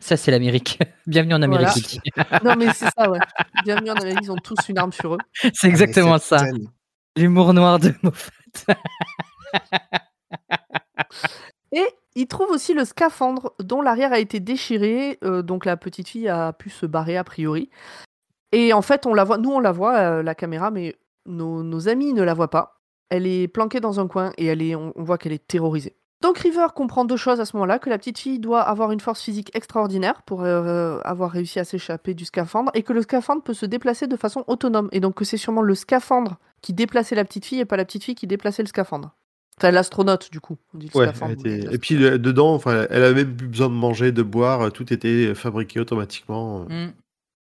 [0.00, 0.78] Ça, c'est l'Amérique.
[1.06, 2.00] Bienvenue en Amérique.
[2.14, 2.40] Voilà.
[2.44, 3.18] Non, mais c'est ça, ouais.
[3.64, 5.18] Bienvenue en Amérique, ils ont tous une arme sur eux.
[5.54, 6.38] C'est exactement Ah, ça.
[6.38, 6.68] scène.
[7.16, 8.30] L'humour noir de Moffat.
[11.72, 11.84] Et
[12.14, 16.28] il trouve aussi le scaphandre dont l'arrière a été déchiré, euh, donc la petite fille
[16.28, 17.70] a pu se barrer a priori.
[18.52, 20.94] Et en fait, on la voit, nous on la voit, euh, la caméra, mais
[21.26, 22.80] nos, nos amis ne la voient pas.
[23.10, 25.96] Elle est planquée dans un coin et elle est, on, on voit qu'elle est terrorisée.
[26.22, 29.00] Donc River comprend deux choses à ce moment-là, que la petite fille doit avoir une
[29.00, 33.42] force physique extraordinaire pour euh, avoir réussi à s'échapper du scaphandre et que le scaphandre
[33.42, 34.88] peut se déplacer de façon autonome.
[34.92, 37.84] Et donc que c'est sûrement le scaphandre qui déplaçait la petite fille et pas la
[37.84, 39.14] petite fille qui déplaçait le scaphandre.
[39.58, 40.56] Enfin, l'astronaute, du coup.
[40.74, 43.36] On dit le Ouais, scaphandre, elle était- Et puis le- dedans, enfin, elle avait même
[43.36, 46.66] plus besoin de manger, de boire, tout était fabriqué automatiquement.
[46.70, 46.92] euh, Hmm.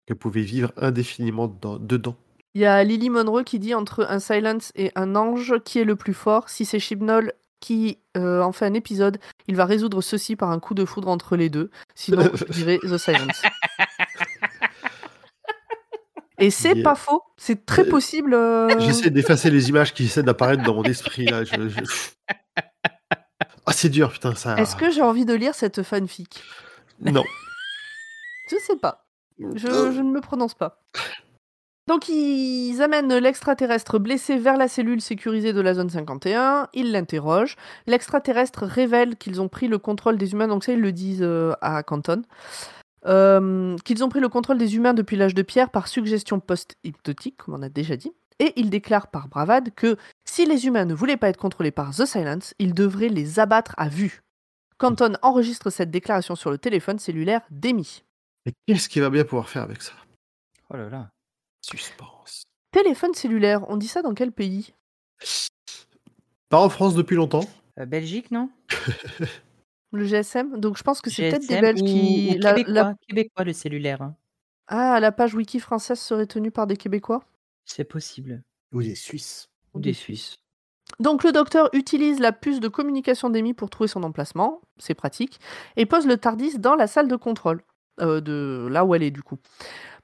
[0.06, 1.78] Qu'elle pouvait vivre indéfiniment dedans.
[1.80, 2.16] dedans.
[2.56, 5.86] Il y a Lily Monroe qui dit entre un Silence et un ange, qui est
[5.86, 6.50] le plus fort?
[6.50, 7.34] Si c'est Chibnall
[7.64, 11.08] qui euh, en fait un épisode, il va résoudre ceci par un coup de foudre
[11.08, 11.72] entre les deux.
[11.96, 13.42] Sinon, je dirais The Silence.
[16.40, 16.84] Et c'est Yeah.
[16.84, 18.34] pas faux, c'est très Euh, possible.
[18.34, 21.44] euh, J'essaie d'effacer les images qui essaient d'apparaître dans mon esprit là.
[21.46, 21.80] je- je-
[23.66, 24.58] Ah, c'est dur, putain, ça.
[24.58, 26.44] Est-ce que j'ai envie de lire cette fanfic?
[27.00, 27.24] Non.
[28.52, 29.06] Je sais pas.
[29.40, 30.84] Je, je ne me prononce pas.
[31.88, 37.58] Donc ils amènent l'extraterrestre blessé vers la cellule sécurisée de la zone 51, ils l'interrogent,
[37.88, 41.54] l'extraterrestre révèle qu'ils ont pris le contrôle des humains, donc ça ils le disent euh,
[41.62, 42.24] à Canton,
[43.06, 47.36] Euh, qu'ils ont pris le contrôle des humains depuis l'âge de pierre par suggestion post-hypnotique,
[47.36, 50.94] comme on a déjà dit, et ils déclarent par bravade que si les humains ne
[50.94, 54.22] voulaient pas être contrôlés par The Silence, ils devraient les abattre à vue.
[54.78, 58.04] Canton enregistre cette déclaration sur le téléphone cellulaire d'Amy.
[58.46, 59.94] Mais qu'est-ce qu'il va bien pouvoir faire avec ça?
[60.70, 61.10] Oh là là.
[61.66, 62.44] Suspense.
[62.72, 64.74] Téléphone cellulaire, on dit ça dans quel pays?
[66.50, 67.46] Pas en France depuis longtemps.
[67.80, 68.50] Euh, Belgique, non?
[69.92, 72.36] Le GSM Donc je pense que c'est peut-être des Belges ou- qui.
[72.36, 74.02] ou la- québécois, la- québécois, le cellulaire.
[74.02, 74.16] hein.
[74.68, 77.24] Ah, la page wiki française serait tenue par des Québécois?
[77.66, 78.42] C'est possible.
[78.72, 79.50] Ou des Suisses.
[79.74, 80.38] Ou des Suisses.
[81.00, 85.40] Donc le docteur utilise la puce de communication d'Amy pour trouver son emplacement, c'est pratique,
[85.76, 87.62] et pose le TARDIS dans la salle de contrôle,
[88.00, 89.38] euh, de là où elle est du coup.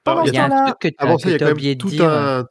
[0.04, 1.34] Pendant Alors, ce Il y a un temps-là, truc que tu Avant ça, il y
[1.34, 2.10] a as quand oublié même de tout dire.
[2.10, 2.46] un.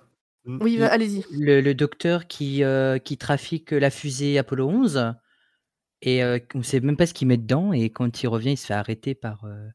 [0.45, 1.25] oui, allez-y.
[1.31, 5.13] Le, le docteur qui, euh, qui trafique la fusée Apollo 11
[6.01, 8.51] et euh, on ne sait même pas ce qu'il met dedans et quand il revient
[8.51, 9.67] il se fait arrêter par, euh,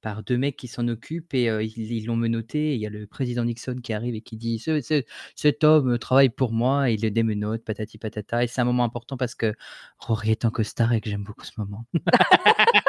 [0.00, 2.86] par deux mecs qui s'en occupent et euh, ils ils l'ont menotté et il y
[2.86, 5.04] a le président Nixon qui arrive et qui dit ce, ce-
[5.36, 8.82] cet homme travaille pour moi et il le démenote patati patata et c'est un moment
[8.82, 9.54] important parce que
[10.00, 11.84] Rory est en costard et que j'aime beaucoup ce moment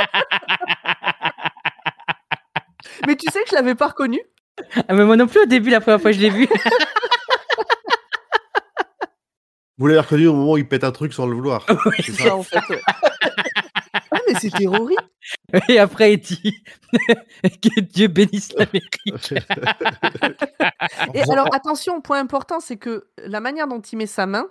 [3.08, 4.20] Mais tu sais que je l'avais pas reconnu
[4.90, 6.46] ah, mais moi non plus au début la première fois que je l'ai vu
[9.78, 11.66] Vous l'avez reconnu au moment où il pète un truc sans le vouloir.
[11.86, 12.60] Oui, C'est ça en fait.
[12.70, 12.82] ouais.
[14.12, 14.96] ah, mais c'était Rory
[15.70, 16.62] et après il dit
[17.44, 19.00] que Dieu bénisse l'Amérique
[21.14, 24.48] Et alors attention, point important, c'est que la manière dont il met sa main,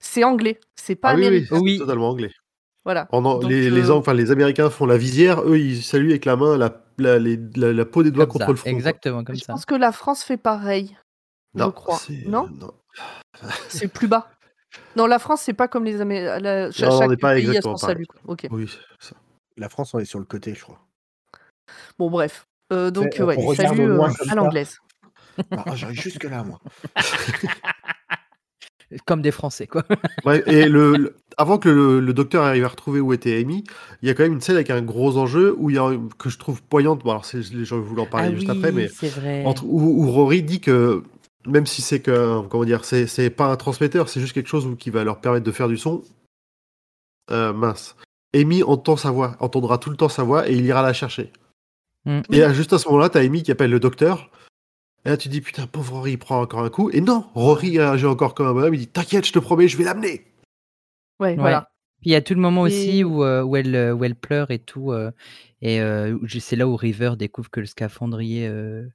[0.00, 1.54] c'est anglais, c'est pas Ah oui, oui, américain.
[1.56, 1.78] c'est Oui.
[1.78, 2.30] totalement anglais.
[2.84, 3.06] Voilà.
[3.06, 6.10] Pendant, Donc, les, euh, les, Ang- enfin, les Américains font la visière, eux ils saluent
[6.10, 8.56] avec la main la, la, les- la, la peau des doigts Comme contre ça, le
[8.56, 8.70] front.
[8.70, 10.96] exactement comme Je ça pense que la France fait pareil.
[11.54, 11.96] je crois.
[11.98, 12.72] c'est- Non non.
[13.68, 14.30] C'est plus bas.
[14.96, 16.70] Non, la France, c'est pas comme les Américains.
[16.72, 17.94] Cha Non, on chaque n'est pas pays a exactement pareil.
[17.96, 18.06] salut.
[18.50, 18.68] Oui,
[19.00, 19.14] ça.
[19.56, 20.80] La France, on est sur le côté, je crois.
[21.98, 23.52] Bon bref, heu, donc ouais, on
[23.86, 24.78] loin comme à l'anglaise.
[25.52, 26.60] Ah, j'arrive jusque là, moi.
[29.06, 29.82] Comme des Français, quoi.
[30.24, 33.64] Ouais, et le, le- avant que le, le docteur arrive à retrouver où était Amy,
[34.02, 35.90] il y a quand même une scène avec un gros enjeu où il y a,
[36.18, 37.02] que je trouve poignante.
[37.04, 39.44] Bon, alors les gens voulaient en parler ah juste oui, après, mais vrai.
[39.44, 41.02] entre, où, où Rory dit que
[41.46, 44.90] même si c'est que comment dire, c'est, pas un transmetteur, c'est juste quelque chose qui
[44.90, 46.02] va leur permettre de faire du son.
[47.30, 47.96] euh, mince.
[48.34, 51.32] Amy entend sa voix, entendra tout le temps sa voix et il ira la chercher.
[52.04, 52.20] Mm.
[52.32, 54.30] Et là, juste à ce moment-là, t'as Amy qui appelle le docteur.
[55.04, 56.90] Et là, tu dis putain, pauvre Rory, il prend encore un coup.
[56.90, 58.74] Et non, Rory agit encore comme un bonhomme.
[58.74, 60.24] Il dit t'inquiète, je te promets, je vais l'amener.
[61.20, 61.36] Ouais, Ouais.
[61.36, 61.70] voilà.
[62.00, 64.14] Puis il y a tout le moment aussi où, euh, où, elle, euh, où elle
[64.16, 64.92] pleure et tout.
[64.92, 65.10] euh,
[65.62, 68.48] et euh, c'est là où River découvre que le scaphandrier.
[68.48, 68.90] le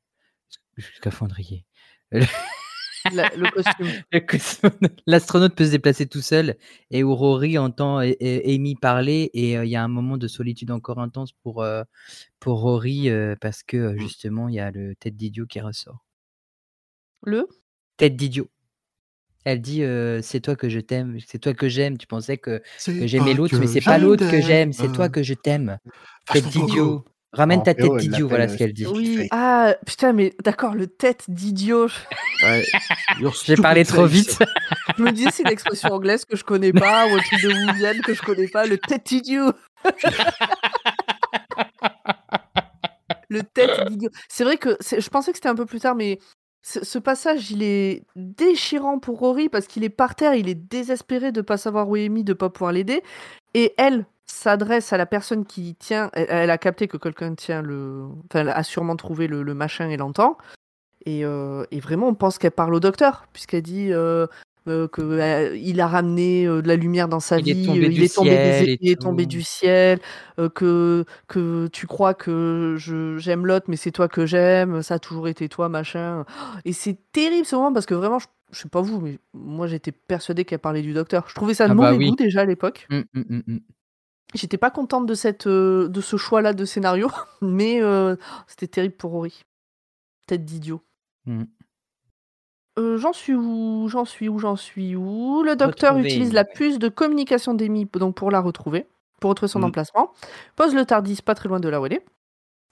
[0.97, 1.65] scaphandrier.
[3.13, 3.87] La le costume.
[4.11, 6.57] Le cosmonaute- L'astronaute peut se déplacer tout seul
[6.91, 10.99] et où Rory entend Amy parler et il y a un moment de solitude encore
[10.99, 11.65] intense pour,
[12.41, 16.03] pour Rory parce que euh, justement il y a le tête d'idiot qui ressort.
[17.23, 17.47] Le?
[17.97, 18.49] Tête d'idiot.
[19.45, 21.97] Elle dit euh, c'est toi que je t'aime, c'est toi que j'aime.
[21.97, 25.23] Tu pensais que, que j'aimais l'autre, mais c'est pas l'autre que j'aime, c'est toi que
[25.23, 25.77] je t'aime.
[26.31, 27.05] Tête Vachement d'idiot.
[27.31, 28.85] Ramène ta tête d'idiot, voilà ce l'appelle, qu'elle dit.
[28.85, 31.87] euh, Oui, ah putain, mais d'accord, le tête d'idiot.
[32.41, 32.65] Ouais.
[33.45, 34.39] J'ai parlé trop vite.
[34.97, 37.49] Je me disais, c'est une expression anglaise que je connais pas, ou un truc de
[37.49, 39.51] Woodian que je connais pas, le tête d'idiot.
[43.29, 44.09] le tête d'idiot.
[44.27, 46.17] C'est vrai que je pensais que c'était un peu plus tard, mais
[46.61, 51.31] ce, passage, il est déchirant pour Rory parce qu'il est par terre, il est désespéré
[51.31, 53.01] de pas savoir où est Amy, de pas pouvoir l'aider.
[53.53, 56.09] Et elle s'adresse à la personne qui tient.
[56.13, 58.07] Elle, a capté que quelqu'un tient le.
[58.25, 60.37] Enfin, elle a sûrement trouvé le, machin et l'entend.
[61.05, 64.27] Et, euh, et vraiment, on pense qu'elle parle au docteur, puisqu'elle dit euh,
[64.69, 67.89] euh, qu'il a ramené euh, de la lumière dans sa Il est vie, tombé euh,
[67.89, 69.99] du il est tombé, des- il est tombé du ciel,
[70.39, 74.95] euh, que, que tu crois que je- j'aime l'autre, mais c'est toi que j'aime, ça
[74.95, 76.25] a toujours été toi, machin.
[76.65, 79.67] Et c'est terrible ce moment, parce que vraiment, je, je sais pas vous, mais moi
[79.67, 81.25] j'étais persuadée qu'elle parlait du docteur.
[81.29, 82.09] Je trouvais ça de Ah bah mauvais oui.
[82.09, 82.87] goût déjà à l'époque.
[82.89, 83.59] Hum, hum, hum.
[84.35, 87.09] J'étais pas contente de, cette, de ce choix-là de scénario,
[87.41, 87.81] mais
[88.47, 89.43] c'était terrible pour Rory.
[90.27, 90.81] Tête d'idiot.
[92.79, 95.43] Euh, j'en suis où J'en suis où J'en suis où?
[95.43, 98.87] Le docteur Retrouver utilise la puce de communication d'Amy donc pour la retrouver,
[99.19, 99.65] pour retrouver son Mm.
[99.65, 100.11] emplacement.
[100.55, 102.05] Pose le Tardis pas très loin de là où elle est.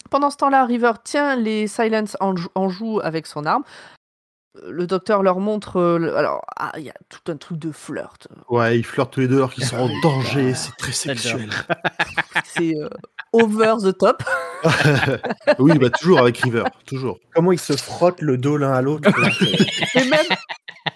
[0.09, 3.63] Pendant ce temps-là, River tient les Silence en, jou- en joue avec son arme.
[4.69, 5.77] Le docteur leur montre.
[5.77, 8.27] euh, le- Alors, ah, il y a tout un truc de flirt.
[8.49, 10.53] Ouais, ils flirtent tous les deux alors qu'ils sont en danger.
[10.53, 11.49] C'est très sexuel.
[12.45, 12.89] C'est euh,
[13.33, 14.23] over the top.
[15.59, 17.19] oui, bah toujours avec River, toujours.
[17.35, 19.09] Comment ils se frottent le dos l'un à l'autre.
[19.95, 20.25] Mais même.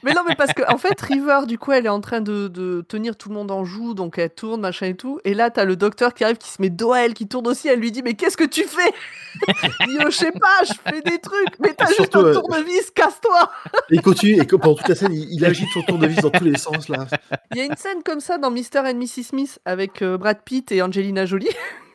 [0.04, 2.48] Mais non, mais parce que en fait, River, du coup, elle est en train de,
[2.48, 5.20] de tenir tout le monde en joue, donc elle tourne, machin et tout.
[5.24, 7.48] Et là, t'as le docteur qui arrive, qui se met dos à elle, qui tourne
[7.48, 7.68] aussi.
[7.68, 8.92] Elle lui dit Mais qu'est-ce que tu fais?
[9.44, 13.50] Oh, Je sais pas, je fais des trucs, mais t'as juste un euh, tournevis, casse-toi
[13.90, 16.44] Et il continue, et pendant toute la scène, il, il agite son tournevis dans tous
[16.44, 17.06] les sens, là.
[17.52, 18.80] Il y a une scène comme ça dans Mr.
[18.86, 19.24] and Mrs.
[19.24, 21.50] Smith avec euh, Brad Pitt et Angelina Jolie.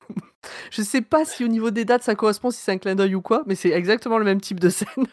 [0.70, 3.14] je sais pas si au niveau des dates ça correspond, si c'est un clin d'œil
[3.14, 5.06] ou quoi, mais c'est exactement le même type de scène.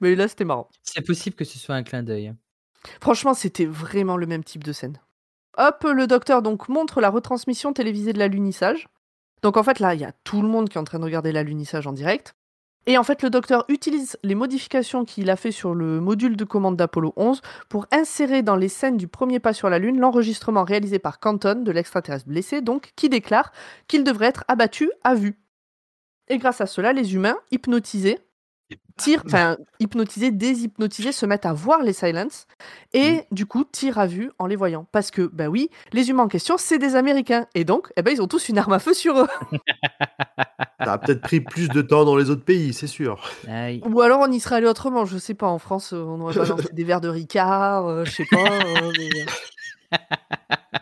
[0.00, 0.68] Mais là, c'était marrant.
[0.82, 2.28] C'est possible que ce soit un clin d'œil.
[2.28, 2.36] hein.
[3.00, 4.98] Franchement, c'était vraiment le même type de scène.
[5.56, 8.88] Hop, le docteur donc montre la retransmission télévisée de l'alunissage.
[9.42, 11.04] Donc en fait là, il y a tout le monde qui est en train de
[11.04, 12.34] regarder l'alunissage en direct.
[12.86, 16.44] Et en fait, le docteur utilise les modifications qu'il a fait sur le module de
[16.44, 20.64] commande d'Apollo 11 pour insérer dans les scènes du premier pas sur la Lune l'enregistrement
[20.64, 23.52] réalisé par Canton de l'extraterrestre blessé, donc qui déclare
[23.88, 25.38] qu'il devrait être abattu à vue.
[26.28, 28.20] Et grâce à cela, les humains, hypnotisés,
[28.98, 32.46] tirent, enfin hypnotisés, déshypnotisés, se mettent à voir les silences
[32.92, 34.86] et du coup tirent à vue en les voyant.
[34.92, 37.46] Parce que, bah oui, les humains en question, c'est des Américains.
[37.54, 39.28] Et donc, eh ben, ils ont tous une arme à feu sur eux.
[40.84, 43.20] Ça a peut-être pris plus de temps dans les autres pays, c'est sûr.
[43.48, 43.80] Aïe.
[43.84, 45.48] Ou alors on y serait allé autrement, je sais pas.
[45.48, 48.36] En France, euh, on aurait balancé des verres de Ricard, euh, je sais pas.
[48.38, 49.96] euh, mais, euh.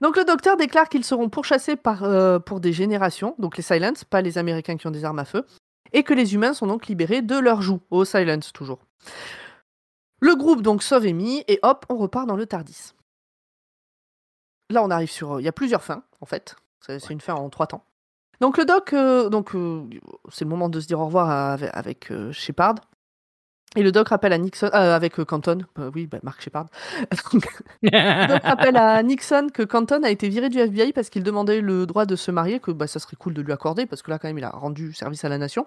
[0.00, 4.02] Donc le docteur déclare qu'ils seront pourchassés par, euh, pour des générations, donc les Silence,
[4.02, 5.46] pas les Américains qui ont des armes à feu,
[5.92, 8.80] et que les humains sont donc libérés de leur joug, au Silence toujours.
[10.20, 12.92] Le groupe donc sauve Amy, et hop, on repart dans le Tardis.
[14.70, 15.32] Là on arrive sur...
[15.34, 16.56] euh, Il y a plusieurs fins, en fait.
[16.80, 17.84] C'est une fin en trois temps.
[18.40, 19.84] Donc le doc, euh, donc euh,
[20.30, 22.74] c'est le moment de se dire au revoir à- avec, avec, euh, Shepard.
[23.76, 26.66] Et le doc rappelle à Nixon, euh, avec euh, Canton, euh, oui, bah, Mark Shepard.
[27.82, 31.60] le doc rappelle à Nixon que Canton a été viré du FBI parce qu'il demandait
[31.60, 34.10] le droit de se marier, que bah, ça serait cool de lui accorder parce que
[34.10, 35.66] là quand même il a rendu service à la nation,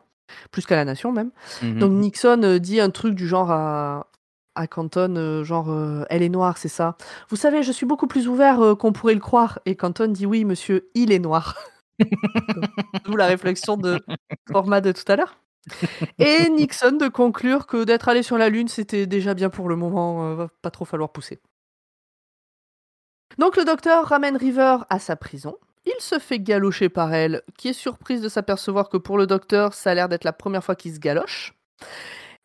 [0.52, 1.32] plus qu'à la nation même.
[1.63, 1.80] Mhm.
[1.80, 4.08] Donc Nixon euh, dit un truc du genre à,
[4.54, 5.76] à Canton, genre
[6.10, 6.96] elle est noire, c'est ça.
[7.30, 9.60] Vous savez, je suis beaucoup plus ouvert qu'on pourrait le croire.
[9.65, 11.58] Et Canton dit oui, monsieur, il est noir.
[13.06, 14.00] D'où la réflexion de
[14.52, 15.38] format de tout à l'heure.
[16.19, 19.75] Et Nixon de conclure que d'être allé sur la Lune, c'était déjà bien pour le
[19.75, 21.39] moment, euh, va pas trop falloir pousser.
[23.38, 25.58] Donc le docteur ramène River à sa prison.
[25.86, 29.73] Il se fait galocher par elle, qui est surprise de s'apercevoir que pour le docteur,
[29.73, 31.54] ça a l'air d'être la première fois qu'il se galoche.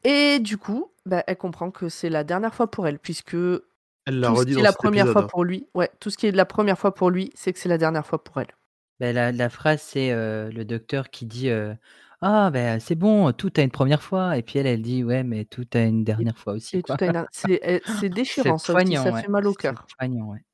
[0.04, 3.62] Et du coup, bah, elle comprend que c'est la dernière fois pour elle, puisque tout
[4.06, 6.32] Elle ce qui est la première épisode, fois pour lui, ouais, tout ce qui est
[6.32, 8.54] de la première fois pour lui, c'est que c'est la dernière fois pour elle.
[8.98, 11.74] Ben, la, la phrase, c'est euh, le docteur qui dit euh,
[12.22, 14.36] Ah, ben c'est bon, tout a une première fois.
[14.36, 16.78] Et puis elle, elle dit Ouais, mais tout a une dernière fois aussi.
[16.78, 16.96] Et Quoi.
[16.96, 19.22] tout a une- C'est c'est déchirant, C'est ça aussi, poignant, ça ouais.
[19.22, 19.86] fait mal au C'est cœur.
[19.98, 20.44] poignant, ouais.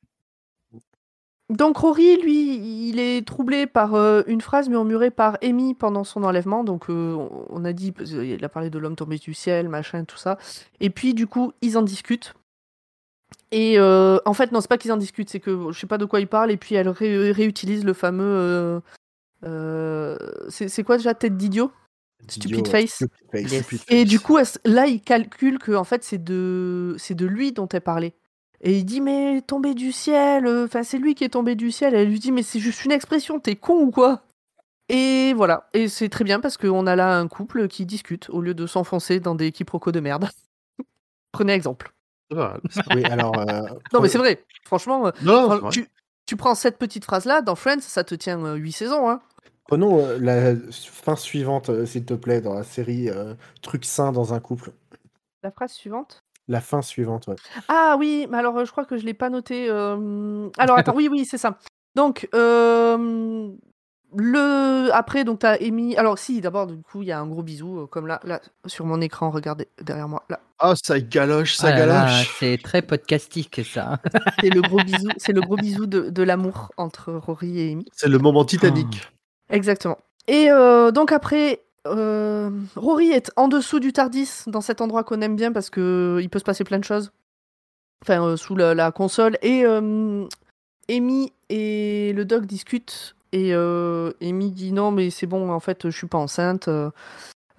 [1.49, 6.25] Donc Rory, lui, il est troublé par euh, une phrase murmurée par Amy pendant son
[6.25, 6.65] enlèvement.
[6.65, 10.05] Donc euh, on- on a dit, il a parlé de l'homme tombé du ciel, machin,
[10.05, 10.39] tout ça.
[10.81, 12.35] Et puis du coup, ils en discutent.
[13.53, 15.99] Et euh, en fait, non, c'est pas qu'ils en discutent, c'est que je sais pas
[15.99, 16.51] de quoi ils parlent.
[16.51, 18.25] Et puis elle ré- réutilise le fameux.
[18.25, 18.81] euh,
[19.43, 21.71] c'est c'est quoi déjà, tête d'idiot?
[22.29, 22.95] Stupid face.
[22.95, 23.53] stupid face.
[23.53, 23.63] Yes.
[23.67, 24.09] Stupid Et face.
[24.09, 27.81] du coup, là, il calcule que en fait, c'est de, c'est de lui dont elle
[27.83, 28.15] parlait.
[28.63, 31.71] Et il dit mais tombé du ciel, euh, enfin c'est lui qui est tombé du
[31.71, 31.95] ciel.
[31.95, 34.23] Elle lui dit mais c'est juste une expression, t'es con ou quoi?
[34.89, 38.41] Et voilà, et c'est très bien parce qu'on a là un couple qui discute au
[38.41, 40.29] lieu de s'enfoncer dans des quiproquos de merde.
[41.33, 41.93] Prenez exemple.
[42.33, 43.39] Oui, alors.
[43.39, 45.11] euh, Non mais c'est vrai, franchement, euh.
[45.23, 45.71] Non, fran- vrai.
[45.71, 45.89] tu,
[46.27, 49.09] tu prends cette petite phrase là dans Friends, ça te tient 8 saisons.
[49.09, 49.21] Hein.
[49.69, 54.13] Prenons euh, la fin suivante, euh, s'il te plaît, dans la série euh, Truc sain
[54.13, 54.73] dans un couple.
[55.43, 56.21] La phrase suivante?
[56.49, 57.35] La fin suivante, ouais.
[57.67, 59.67] Ah oui, mais alors euh, je crois que je l'ai pas noté.
[59.69, 61.59] euh, Alors attends, oui, oui, c'est ça.
[61.97, 63.51] Donc, euh,
[64.93, 65.97] après, donc tu as Amy.
[65.97, 68.41] Alors, si, d'abord, du coup, il y a un gros bisou, euh, comme là, là,
[68.67, 70.25] sur mon écran, regardez, derrière moi.
[70.29, 72.37] Là, Ah, ça galoche, ça Ah là, galoche.
[72.39, 73.99] c'est très podcastique ça.
[74.41, 77.87] c'est le gros bisou, c'est le gros bisou de, de l'amour entre Rory et Amy.
[77.93, 79.11] C'est le moment Titanic.
[79.51, 79.99] Exactement.
[80.29, 85.21] Et euh, donc après, euh, Rory est en dessous du Tardis, dans cet endroit qu'on
[85.21, 87.13] aime bien parce que il peut se passer plein de choses.
[88.03, 89.37] Enfin, euh, sous la, la console.
[89.43, 90.27] Et euh,
[90.91, 93.15] Amy et le doc discutent.
[93.37, 96.69] Et euh, Amy dit non, mais c'est bon, en fait, je suis pas enceinte.
[96.69, 96.91] euh,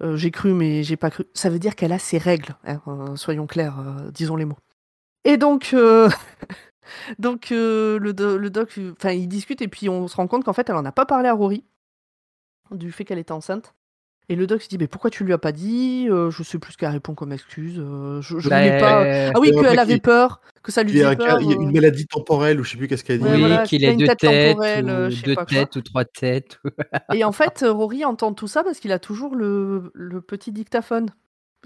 [0.02, 1.24] euh, j'ai cru, mais j'ai pas cru.
[1.34, 4.58] Ça veut dire qu'elle a ses règles, hein, euh, soyons clairs, euh, disons les mots.
[5.24, 6.10] Et donc, euh,
[7.18, 10.52] donc euh, le, le doc, enfin, il discute et puis on se rend compte qu'en
[10.52, 11.64] fait, elle en a pas parlé à Rory
[12.70, 13.74] du fait qu'elle était enceinte.
[14.30, 16.58] Et le doc se dit, mais pourquoi tu lui as pas dit Euh, Je sais
[16.58, 17.78] plus ce qu'elle répond comme excuse.
[17.78, 19.02] euh, je je voulais pas.
[19.02, 21.40] Ben, Ah oui, qu'elle avait peur, que ça lui Il y a, faisait peur.
[21.40, 21.72] il y a une euh.
[21.72, 23.24] maladie temporelle ou je sais plus qu'est-ce qu'elle dit.
[23.24, 25.80] Ouais, oui, voilà, qu'il a ait une deux tête têtes, euh, ou deux têtes ou
[25.80, 26.60] trois têtes.
[27.14, 30.52] Et en fait, euh, Rory entend tout ça parce qu'il a toujours le, le petit
[30.52, 31.08] dictaphone,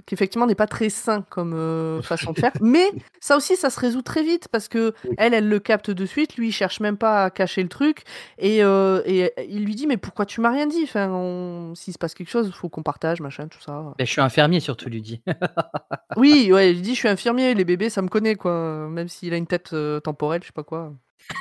[0.07, 2.53] qui effectivement n'est pas très sain comme euh, façon de faire.
[2.61, 6.07] Mais ça aussi, ça se résout très vite parce que elle, elle le capte de
[6.07, 6.37] suite.
[6.37, 8.03] Lui, il cherche même pas à cacher le truc.
[8.39, 10.83] Et, euh, et il lui dit Mais pourquoi tu m'as rien dit?
[10.85, 13.93] Enfin, on- S'il se passe quelque chose, il faut qu'on partage, machin, tout ça.
[13.99, 15.23] Ben, je suis infirmier surtout, lui dit.
[16.17, 18.89] Oui, ouais, il dit Je suis infirmier, les bébés, ça me connaît, quoi.
[18.89, 20.93] Même s'il a une tête euh, temporelle, je sais pas quoi.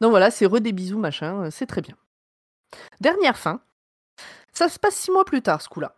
[0.00, 1.94] Donc voilà, c'est re des bisous, machin, euh, c'est très bien.
[3.00, 3.60] Dernière fin.
[4.56, 5.94] Ça se passe six mois plus tard, ce coup-là.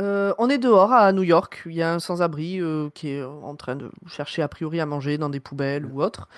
[0.00, 1.62] Euh, on est dehors à New York.
[1.66, 4.86] Il y a un sans-abri euh, qui est en train de chercher a priori à
[4.86, 6.28] manger dans des poubelles ou autre.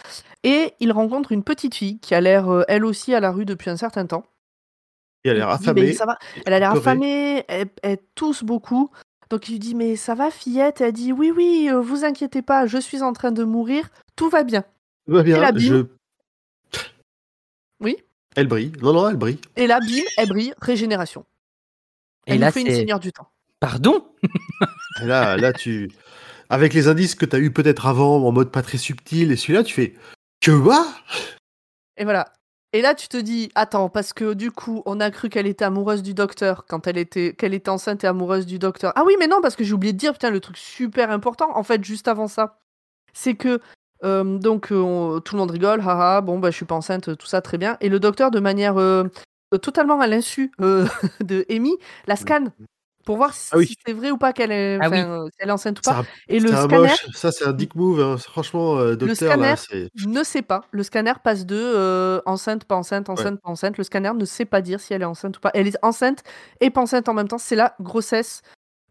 [0.44, 3.46] Et il rencontre une petite fille qui a l'air euh, elle aussi à la rue
[3.46, 4.26] depuis un certain temps.
[5.24, 5.92] Il a l'air Il dit, Mais affamé.
[5.94, 6.18] ça va.
[6.44, 8.90] Elle a l'air affamée, elle, elle tousse beaucoup.
[9.30, 10.82] Donc il lui dit Mais ça va, fillette?
[10.82, 14.44] Elle dit Oui, oui, vous inquiétez pas, je suis en train de mourir, tout va
[14.44, 14.64] bien.
[15.36, 15.76] Tout va bien.
[15.78, 15.86] Je-
[17.80, 17.96] Oui.
[18.36, 18.72] Elle brille.
[18.82, 19.40] Non, non, elle brille.
[19.56, 21.24] Et là, bim, elle brille, régénération.
[22.26, 23.28] Et Elle là, nous fait une seigneur du temps.
[23.60, 24.06] Pardon?
[25.02, 25.90] Et là, là, tu.
[26.48, 29.36] Avec les indices que tu as eu peut-être avant, en mode pas très subtil, et
[29.36, 29.94] celui-là, tu fais.
[30.40, 30.86] Que quoi
[31.96, 32.32] Et voilà.
[32.72, 35.64] Et là, tu te dis, attends, parce que du coup, on a cru qu'elle était
[35.64, 38.92] amoureuse du docteur quand elle était, qu'elle était enceinte et amoureuse du docteur.
[38.96, 41.56] Ah oui, mais non, parce que j'ai oublié de dire, putain, le truc super important,
[41.56, 42.60] en fait, juste avant ça,
[43.14, 43.60] c'est que
[44.04, 47.16] euh, donc euh, on- tout le monde rigole, haha, bon, bah, je suis pas enceinte,
[47.16, 47.76] tout ça, très bien.
[47.80, 49.04] Et le docteur, de manière euh,
[49.62, 50.86] totalement à l'insu euh,
[51.24, 51.72] de Amy,
[52.06, 52.52] la scanne
[53.04, 53.68] pour voir si, Ah oui.
[53.68, 54.98] si c'est vrai ou pas qu'elle est, Ah oui.
[55.00, 56.04] enfin, si elle est enceinte ou pas.
[56.28, 57.06] Et le scanner moche.
[57.14, 58.00] Ça, c'est un dick move.
[58.00, 58.16] hein.
[58.18, 60.62] Franchement, euh, docteur, scanner, là, ne sait pas.
[60.72, 63.78] Le scanner passe de euh, enceinte, pas enceinte, enceinte, pas enceinte.
[63.78, 65.52] Le scanner ne sait pas dire si elle est enceinte ou pas.
[65.54, 66.24] Elle est enceinte
[66.60, 67.38] et pas enceinte en même temps.
[67.38, 68.42] C'est la grossesse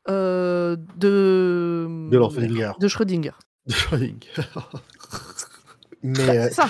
[0.10, 2.08] euh, de...
[2.10, 2.36] De l'enfant.
[2.40, 2.72] Schrödinger.
[2.80, 3.34] de Schrödinger.
[6.04, 6.68] Mais euh, C'est ça.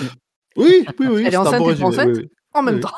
[0.56, 1.24] oui, oui, oui.
[1.26, 2.30] Elle est enceinte et enceinte oui, oui.
[2.54, 2.80] En même Oui.
[2.80, 2.92] temps.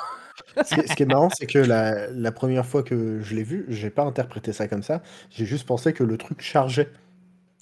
[0.65, 3.35] Ce qui est, ce qui est marrant, c'est que la, la première fois que je
[3.35, 5.03] l'ai vu, j'ai pas interprété ça comme ça.
[5.31, 6.91] J'ai juste pensé que le truc chargeait.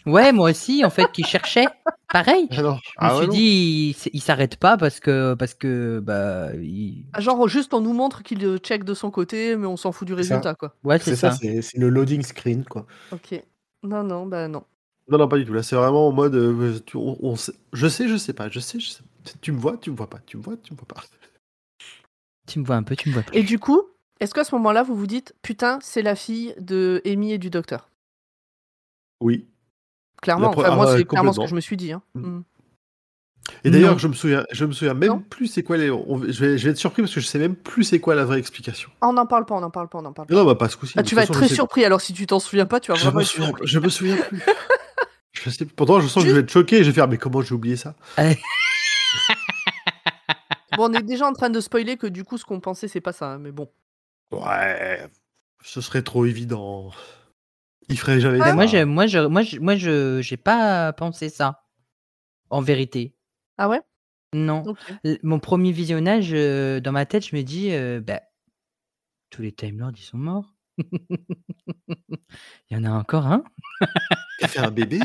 [0.05, 1.67] Ouais, moi aussi, en fait, qui cherchait.
[2.13, 2.47] Pareil.
[2.51, 2.55] Ah.
[2.55, 7.07] Je me Ah suis dit, il, il s'arrête pas parce que, parce que, bah, il-
[7.13, 9.91] Ah, Genre, juste on nous montre qu'il le check de son côté, mais on s'en
[9.91, 10.17] fout du ça.
[10.19, 10.75] résultat, quoi.
[10.85, 11.39] ouais, C'est ça, ça.
[11.41, 12.87] c'est c'est le loading screen, quoi.
[13.11, 13.43] Ok.
[13.83, 14.63] Non, non, bah non.
[15.09, 15.53] Non, non, pas du tout.
[15.53, 16.35] Là, c'est vraiment en mode.
[16.35, 18.49] euh, tu- on- on sait- je sais, je sais pas.
[18.49, 19.03] Je sais, je sais.
[19.41, 20.19] Tu me vois, tu me vois pas.
[20.27, 21.03] Tu me vois, tu me vois pas.
[22.49, 23.37] Tu me vois un peu, tu me vois plus.
[23.39, 23.83] Et du coup,
[24.21, 27.51] est-ce qu'à ce moment-là, vous vous dites, putain, c'est la fille de Amy et du
[27.51, 27.89] docteur?
[29.21, 29.47] Oui.
[30.23, 31.47] Clairement, La pre- enfin, moi, ah ouais, c'est clairement ce que complètement.
[31.51, 31.93] je me suis dit.
[31.93, 32.03] hein.
[32.15, 32.21] Mm.
[32.21, 32.45] Mm.
[33.63, 33.99] Et d'ailleurs, Non.
[33.99, 35.19] je me souviens, je me souviens même Non.
[35.21, 35.89] plus c'est quoi les.
[35.91, 38.15] on- je, vais, je vais être surpris parce que je sais même plus c'est quoi
[38.17, 38.91] la vraie explication.
[39.01, 40.35] Ah, on n'en parle pas, on n'en parle pas, on n'en parle pas.
[40.35, 40.95] Non, bah pas ce coup-ci.
[40.97, 42.67] Ah, de tu toute vas être façon, très sais- surpris, alors si tu t'en souviens
[42.67, 43.67] pas, tu vas Je vraiment me être souviens, surpris.
[43.67, 44.41] je me souviens plus.
[45.43, 47.19] je sais, pourtant, je sens que je vais être choqué et je vais faire, mais
[47.19, 47.95] comment j'ai oublié ça?
[50.77, 53.01] Bon, on est déjà en train de spoiler que du coup, ce qu'on pensait, c'est
[53.01, 53.71] pas ça, hein, mais bon.
[54.31, 55.07] Ouais,
[55.65, 56.91] ce serait trop évident.
[57.89, 58.53] Il ferait jamais ça.
[58.53, 61.63] moi, je, moi, je, moi, je, moi, je, j'ai pas pensé ça.
[62.51, 63.15] En vérité.
[63.59, 63.81] Ah ouais?
[64.35, 64.65] Non.
[64.67, 64.79] Ok.
[65.05, 68.21] L- Mon premier visionnage, euh, dans ma tête, je me dis, euh, bah,
[69.31, 70.53] tous les Time Lords, ils sont morts.
[70.79, 72.17] Il
[72.71, 73.45] y en a encore un?
[74.41, 75.01] Il a fait un bébé?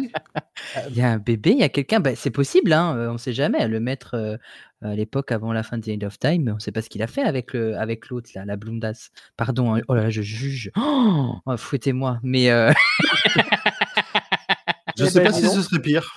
[0.90, 2.00] Il y a un bébé, il y a quelqu'un.
[2.00, 3.68] Bah, c'est possible, hein, euh, on ne sait jamais.
[3.68, 4.38] Le maître, euh,
[4.82, 6.90] à l'époque, avant la fin de The End of Time, on ne sait pas ce
[6.90, 9.12] qu'il a fait avec le, avec l'autre, là, la blondasse.
[9.38, 10.72] Pardon, hein, oh là là, je juge.
[11.46, 12.20] Oh, fouettez-moi.
[12.24, 12.72] Mais euh,
[14.98, 16.14] Je Eh sais ben, pas dis si ce serait pire.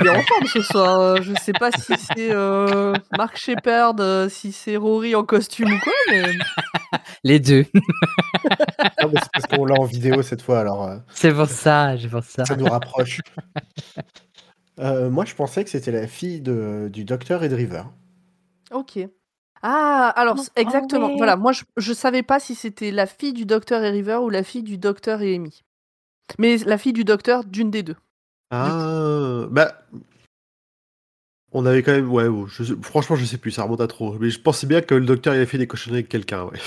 [0.00, 1.00] Il est en forme ce soir.
[1.00, 5.72] euh, Je sais pas si c'est euh, Mark Shepard, euh, si c'est Rory en costume
[5.72, 6.22] ou quoi, mais.
[7.24, 7.64] les deux.
[9.02, 11.96] Non, mais c'est parce qu'on l'a en vidéo cette fois, alors euh, c'est pour ça,
[12.00, 12.44] c'est pour ça.
[12.44, 13.20] ça nous rapproche.
[14.78, 17.82] Euh, moi, je pensais que c'était la fille de, du docteur et de River.
[18.72, 18.98] Ok.
[19.62, 21.10] Ah, alors, exactement.
[21.12, 21.14] Ah.
[21.18, 24.30] Voilà, moi, je, je savais pas si c'était la fille du docteur et River ou
[24.30, 25.62] la fille du docteur et Amy.
[26.38, 27.96] Mais la fille du docteur d'une des deux.
[28.52, 29.82] Ah, bah.
[31.52, 32.10] On avait quand même.
[32.10, 34.18] Ouais, bon, je sais- franchement, je sais plus, ça remonte à trop.
[34.18, 36.58] Mais je pensais bien que le docteur il avait fait des cochonneries avec quelqu'un, ouais.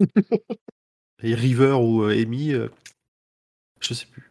[1.22, 2.68] Et River ou euh, Amy, euh,
[3.80, 4.30] je sais plus.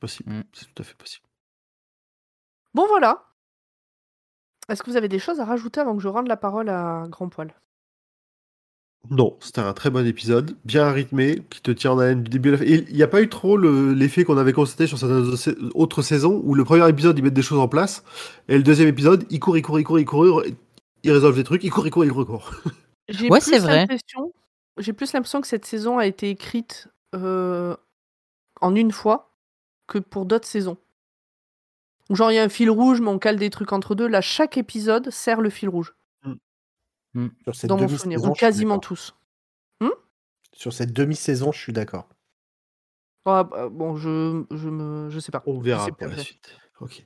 [0.00, 0.42] Possible, Mm.
[0.52, 1.24] c'est tout à fait possible.
[2.74, 3.24] Bon, voilà.
[4.68, 7.06] Est-ce que vous avez des choses à rajouter avant que je rende la parole à
[7.08, 7.52] Grand Poil?
[9.10, 12.50] Non, c'était un très bon épisode, bien rythmé, qui te tient en haleine du début
[12.50, 12.64] à la fin.
[12.64, 15.26] Et il n'y a pas eu trop le- l'effet qu'on avait constaté sur certaines
[15.74, 18.04] autres- saisons, où le premier épisode, ils mettent des choses en place,
[18.48, 20.42] et le deuxième épisode, il court, il court, il court, il court,
[21.04, 22.50] il résolve des trucs, il court, il court, il court, il court.
[23.08, 23.76] J'ai Ouais, c'est vrai.
[23.78, 24.32] l'impression-
[24.78, 27.74] J'ai plus l'impression que cette saison a été écrite euh,
[28.60, 29.32] en une fois
[29.86, 30.76] que pour d'autres saisons.
[32.10, 34.06] Genre, il y a un fil rouge, mais on cale des trucs entre deux.
[34.06, 35.94] Là, chaque épisode sert le fil rouge,
[37.44, 38.18] Sur cette dans mon demi-saison, souvenir.
[38.20, 38.80] Ou je suis quasiment d'accord.
[38.80, 39.14] tous.
[40.52, 42.08] Sur cette demi-saison, je suis d'accord.
[43.24, 45.42] Ah, bah, bon, je, je, me, je sais pas.
[45.46, 46.56] On Je verra sais pour pas, la suite.
[46.80, 47.04] Ok.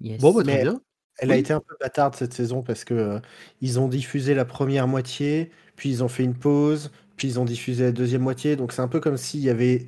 [0.00, 0.20] Yes.
[0.20, 0.80] Bon, bah, très bien.
[1.20, 3.20] Elle a été un peu bâtarde cette saison parce que euh,
[3.60, 7.44] ils ont diffusé la première moitié, puis ils ont fait une pause, puis ils ont
[7.44, 8.54] diffusé la deuxième moitié.
[8.54, 9.86] Donc c'est un peu comme s'il y avait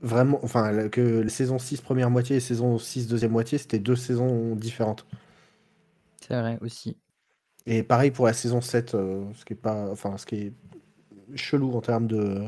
[0.00, 3.96] vraiment, enfin, que la saison 6 première moitié et saison 6 deuxième moitié, c'était deux
[3.96, 5.06] saisons différentes.
[6.20, 6.96] C'est vrai aussi.
[7.66, 10.52] Et pareil pour la saison 7, euh, ce qui est pas, enfin, ce qui est
[11.36, 12.42] chelou en termes de.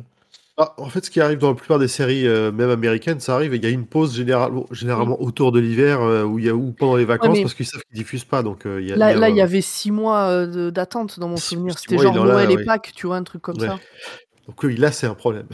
[0.58, 3.34] Ah, en fait, ce qui arrive dans la plupart des séries, euh, même américaines, ça
[3.34, 6.96] arrive, et il y a une pause généralement, généralement autour de l'hiver euh, ou pendant
[6.96, 8.42] les vacances, mais- parce qu'ils savent qu'ils diffusent pas.
[8.42, 10.24] Donc, euh, il y a, Là, il y a, là, il y avait six mois
[10.28, 11.78] euh, d'attente dans mon Six- souvenir.
[11.78, 12.64] C'était genre Noël et ouais.
[12.64, 13.66] Pâques, tu vois, un truc comme Ouais.
[13.68, 13.78] ça.
[14.46, 15.46] Donc oui, là, c'est un problème.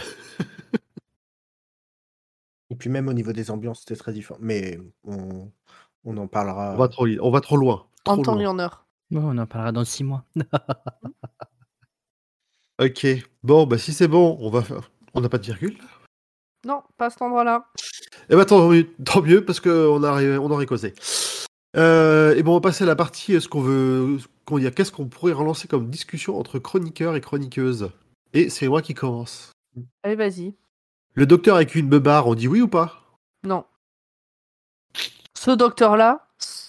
[2.70, 4.38] Et puis même au niveau des ambiances, c'était très différent.
[4.42, 5.50] Mais on,
[6.04, 6.72] on en parlera.
[6.74, 7.86] On va trop, on va trop loin.
[8.04, 8.42] En temps loin.
[8.42, 8.84] et en heure.
[9.11, 10.24] Bon, on en parlera dans six mois.
[12.80, 13.06] Ok.
[13.42, 14.92] Bon, bah si c'est bon, on va faire.
[15.12, 15.76] On n'a pas de virgule.
[16.64, 17.66] Non, pas à cet endroit-là.
[18.30, 20.94] Eh ben tant mieux, tant mieux parce qu'on a, on aurait causé.
[21.76, 23.34] Euh, et bon, on va passer à la partie.
[23.34, 27.90] Est-ce qu'on veut, qu'on dire, qu'est-ce qu'on pourrait relancer comme discussion entre chroniqueurs et chroniqueuses?
[28.32, 29.50] Et c'est moi qui commence.
[30.04, 30.54] Allez, vas-y.
[31.14, 33.18] Le docteur avec une beubare, on dit oui ou pas?
[33.42, 33.64] Non.
[35.36, 36.27] Ce docteur-là,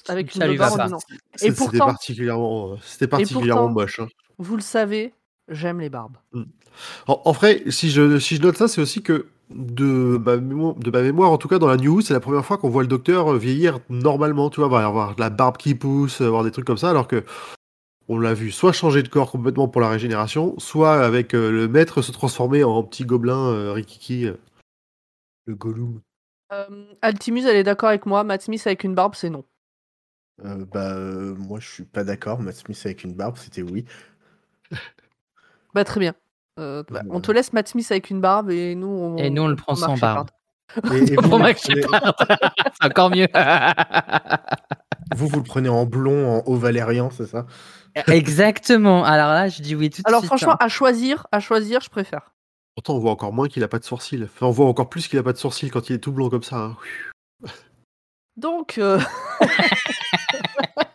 [0.10, 0.41] avec une.
[1.36, 3.99] C'est- C'était pourtant- particulièrement, euh, c'était particulièrement pourtant- moche.
[3.99, 4.07] hein.
[4.38, 5.14] Vous le savez,
[5.49, 6.18] j'aime les barbes.
[7.07, 10.76] En, en vrai, si je, si je note ça, c'est aussi que de ma, mémoire,
[10.76, 12.84] de ma mémoire, en tout cas dans la news, c'est la première fois qu'on voit
[12.84, 14.49] le docteur euh, vieillir normalement.
[14.49, 16.89] Tu vois, va y avoir de la barbe qui pousse, avoir des trucs comme ça,
[16.89, 17.24] alors que
[18.07, 21.68] on l'a vu soit changer de corps complètement pour la régénération, soit avec euh, le
[21.68, 24.26] maître se transformer en petit gobelin euh, rikiki.
[24.26, 24.34] euh.
[25.45, 25.99] Le Gollum.
[26.53, 26.66] Euh,
[27.01, 28.24] Altimus, elle est d'accord avec moi.
[28.24, 29.43] Matt Smith avec une barbe, c'est non.
[30.46, 32.40] Euh, bah, euh, moi, je suis pas d'accord.
[32.40, 33.86] Matt Smith avec une barbe, c'était oui.
[35.76, 36.14] Bah, très bien.
[36.60, 39.44] Euh, bah, on te laisse Matt Smith avec une barbe et nous, on, Et nous,
[39.44, 40.30] on le prend sans barbe.
[40.92, 41.56] Et, et vous, Pour vous, prenez.
[42.82, 43.28] C'est encore mieux.
[45.16, 47.46] vous, vous le prenez en blond, en haut valérian, c'est ça?
[48.08, 49.04] Exactement.
[49.06, 50.28] Alors là, je dis oui tout de Alors suite.
[50.28, 50.58] franchement, hein.
[50.60, 52.34] à choisir, à choisir, je préfère.
[52.76, 54.24] Pourtant, on voit encore moins qu'il a pas de sourcils.
[54.24, 56.30] Enfin, on voit encore plus qu'il a pas de sourcils quand il est tout blond
[56.30, 56.58] comme ça.
[56.58, 56.78] hein.
[58.38, 59.00] Donc, euh,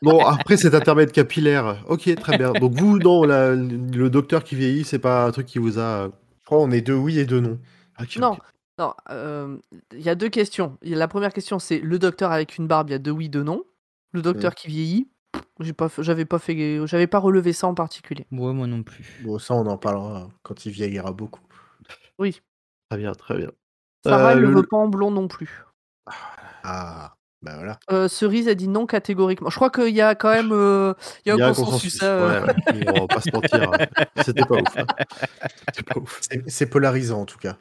[0.05, 2.53] Bon, après cet intermède capillaire, ok, très bien.
[2.53, 6.07] Donc vous, non, la- le docteur qui vieillit, c'est pas un truc qui vous a.
[6.09, 7.59] Je crois qu'on est deux oui et deux non.
[8.01, 8.37] Ok, non,
[8.79, 8.93] non.
[9.11, 9.57] euh,
[9.93, 10.77] Il y a deux questions.
[10.83, 12.91] Il y a- La première question, c'est le docteur avec une barbe.
[12.91, 13.65] Il y a deux oui, deux non.
[14.13, 14.55] Le docteur Mm.
[14.55, 15.09] qui vieillit,
[15.61, 18.27] j'ai pas, j'avais pas fait, j'avais pas relevé ça en particulier.
[18.31, 19.21] Ouais, moi non plus.
[19.25, 21.41] Bon, ça, on en parlera quand il vieillira beaucoup.
[22.19, 22.41] Oui.
[22.91, 23.51] Très bien, très bien.
[24.05, 25.65] Sarah, Euh, elle le le- veut pas en blond non plus.
[26.63, 27.15] Ah,
[27.45, 27.79] bah voilà.
[27.93, 29.51] Euh, Cerise a dit non catégoriquement.
[29.51, 32.01] Je crois qu'il y a quand même, euh, il y a un consensus.
[32.03, 32.85] euh, ouais, ouais.
[32.97, 33.71] on va pas se mentir.
[34.25, 34.77] C'était pas ouf.
[34.79, 34.87] hein.
[35.75, 36.19] C'était pas ouf.
[36.23, 37.57] C'est- C'est polarisant en tout cas.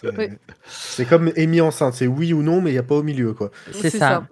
[0.00, 0.16] C'est
[0.98, 1.06] Oui.
[1.08, 3.50] comme émis enceinte, c'est oui ou non, mais il n'y a pas au milieu quoi.
[3.72, 4.26] C'est ça.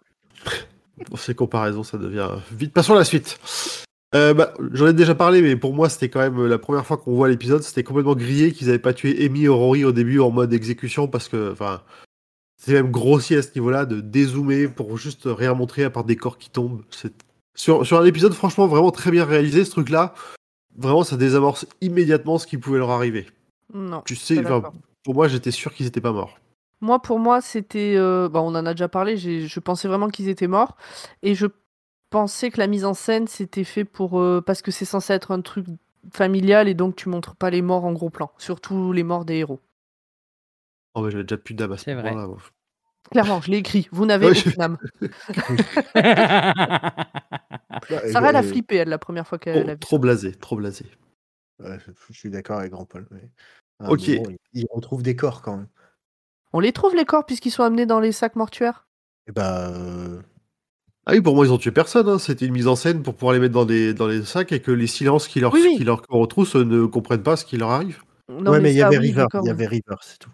[1.17, 2.73] Ces comparaisons, ça devient vite.
[2.73, 3.39] Passons à la suite.
[4.15, 6.97] Euh, bah, J'en ai déjà parlé, mais pour moi, c'était quand même la première fois
[6.97, 7.63] qu'on voit l'épisode.
[7.63, 11.07] C'était complètement grillé qu'ils avaient pas tué Amy et Rory au début en mode exécution
[11.09, 11.83] parce que, enfin,
[12.57, 16.17] c'est même grossier à ce niveau-là de dézoomer pour juste rien montrer à part des
[16.17, 16.83] corps qui tombent.
[17.55, 20.15] Sur, sur un épisode, franchement, vraiment très bien réalisé, ce truc-là.
[20.77, 23.27] Vraiment, ça désamorce immédiatement ce qui pouvait leur arriver.
[23.73, 24.03] Non.
[24.05, 24.43] Tu sais,
[25.05, 26.39] pour moi, j'étais sûr qu'ils étaient pas morts.
[26.81, 27.95] Moi, pour moi, c'était.
[27.97, 29.17] euh, bah, on en a déjà parlé.
[29.17, 30.77] Je pensais vraiment qu'ils étaient morts.
[31.23, 31.47] Et je
[32.11, 34.21] pensais que la mise en scène, c'était fait pour.
[34.21, 35.67] euh, parce que c'est censé être un truc
[36.13, 38.31] familial et donc tu montres pas les morts en gros plan.
[38.39, 39.61] Surtout les morts des héros.
[40.97, 42.11] Oh, mais j'avais déjà plus d'âme à ce C'est vrai.
[42.11, 42.27] moment-là.
[42.27, 42.39] moi.
[43.11, 43.89] Clairement, je l'ai écrit.
[43.93, 44.39] Vous n'avez Oui.
[44.39, 44.79] aucune âme.
[47.89, 49.81] Bah, Sarah, elle a euh, flippé, elle, la première fois qu'elle Trop, a vu.
[49.81, 50.87] trop blasé, trop blasé.
[51.61, 53.07] ouais, je, je suis d'accord avec Grand Paul.
[53.11, 53.29] mais
[53.81, 54.09] à un Ok.
[54.09, 55.69] moment, il, il retrouve des corps quand même.
[56.53, 58.87] On les trouve, les corps, puisqu'ils sont amenés dans les sacs mortuaires?
[59.29, 60.21] Et bah, euh,
[61.05, 62.09] Ah oui, pour moi, ils ont tué personne.
[62.09, 62.19] hein.
[62.19, 64.61] C'était une mise en scène pour pouvoir les mettre dans des, dans les sacs et
[64.63, 65.77] que les silences qui leur, Oui, oui.
[65.77, 68.03] qui leur retroussent ne comprennent pas ce qui leur arrive.
[68.29, 70.19] Non, ouais, mais il y ça, avait oui, River, d'accord, il y avait River, c'est
[70.19, 70.31] tout.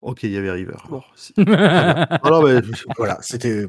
[0.00, 0.76] Ok, il y avait River.
[0.88, 1.02] Bon.
[1.38, 2.60] Non, non, mais
[2.96, 3.66] Voilà, c'était.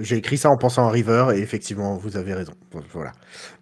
[0.00, 2.54] J'ai écrit ça en pensant à River et effectivement, vous avez raison.
[2.92, 3.12] Voilà.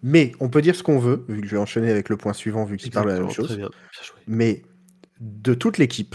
[0.02, 2.32] Mais on peut dire ce qu'on veut, vu que je vais enchaîner avec le point
[2.32, 3.48] suivant, vu qu'il parle de la même chose.
[3.48, 3.56] Bien.
[3.66, 3.68] Bien.
[4.28, 4.62] Mais
[5.20, 6.14] de toute l'équipe,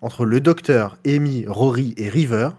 [0.00, 2.50] entre le docteur, Amy, Rory et River,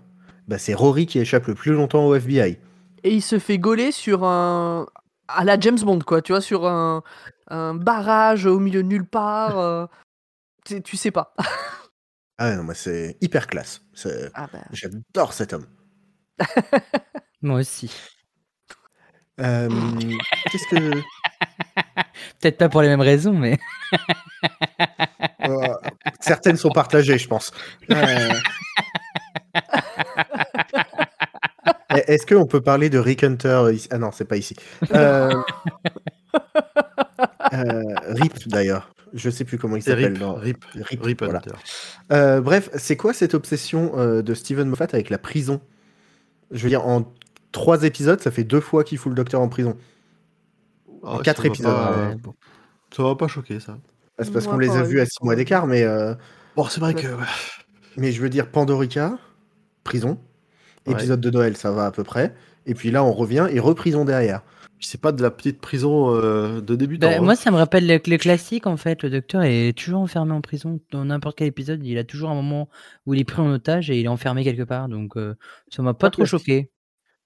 [0.48, 2.60] bah, c'est Rory qui échappe le plus longtemps au FBI.
[3.04, 4.86] Et il se fait gauler sur un.
[5.28, 6.22] à la James Bond, quoi.
[6.22, 7.02] Tu vois, sur un,
[7.48, 9.58] un barrage au milieu de nulle part.
[9.58, 9.86] euh,
[10.66, 11.34] Tu sais pas.
[12.38, 13.82] Ah non, moi c'est hyper classe.
[13.94, 14.60] C'est- Ah bah.
[14.72, 15.66] J'adore cet homme.
[17.42, 17.92] Moi aussi.
[19.40, 19.70] Euh,
[20.52, 20.92] Qu'est-ce que.
[22.42, 23.58] Peut-être pas pour les mêmes raisons, mais.
[25.48, 25.68] Euh,
[26.22, 27.52] certaines sont partagées, je pense.
[27.92, 28.34] Euh,
[32.08, 33.88] Est-ce qu'on peut parler de Rick Hunter ici?
[33.92, 34.56] Ah non, c'est pas ici.
[34.94, 35.32] Euh,
[37.54, 38.90] euh, Rip d'ailleurs.
[39.16, 40.22] Je sais plus comment il s'appelle.
[40.22, 41.40] Rip, Rip, Rip, Rip voilà.
[41.40, 41.52] Hunter.
[42.12, 45.62] Euh, bref, c'est quoi cette obsession euh, de Steven Moffat avec la prison?
[46.52, 47.12] Je veux dire, en
[47.54, 49.78] trois épisodes, ça fait deux fois qu'il fout le docteur en prison.
[51.04, 52.34] Ah, quatre ça m'a épisodes, pas- ouais.
[52.96, 53.78] Ça va pas choquer, ça.
[54.20, 56.14] C'est parce qu'on les a vus à six mois d'écart, mais, euh,
[56.56, 57.02] Bon, c'est vrai Ouais.
[57.02, 57.08] que.
[57.98, 59.18] mais je veux dire, Pandorica,
[59.84, 60.20] prison.
[60.88, 60.94] Ouais.
[60.94, 62.34] Épisode de Noël, ça va à peu près.
[62.66, 64.42] Et puis là, on revient et reprison derrière.
[64.86, 67.08] C'est pas de la petite prison euh, de débutant.
[67.08, 67.22] Bah, hein.
[67.22, 69.04] moi, ça me rappelle le, le classique, en fait.
[69.04, 70.80] Le docteur est toujours enfermé en prison.
[70.92, 72.70] Dans n'importe quel épisode, il a toujours un moment
[73.06, 74.88] où il est pris en otage et il est enfermé quelque part.
[74.90, 75.36] Donc, euh,
[75.70, 76.72] ça m'a pas Ah, trop choqué.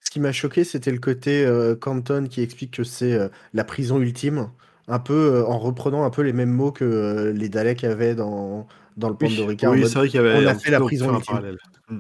[0.02, 3.64] Ce qui m'a choqué, c'était le côté euh, Canton qui explique que c'est euh, la
[3.66, 4.50] prison ultime,
[4.88, 8.16] un peu euh, en reprenant un peu les mêmes mots que euh, les Daleks avaient
[8.16, 9.70] dans, dans le Oui, Pandorica.
[9.70, 10.46] en oui c'est vrai qu'il y avait.
[10.46, 11.26] on a un fait la prison ultime.
[11.26, 11.58] parallèle.
[11.90, 12.00] Hmm.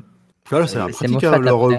[0.49, 1.77] Voilà, c'est la c'est pratique, hein, leur, euh,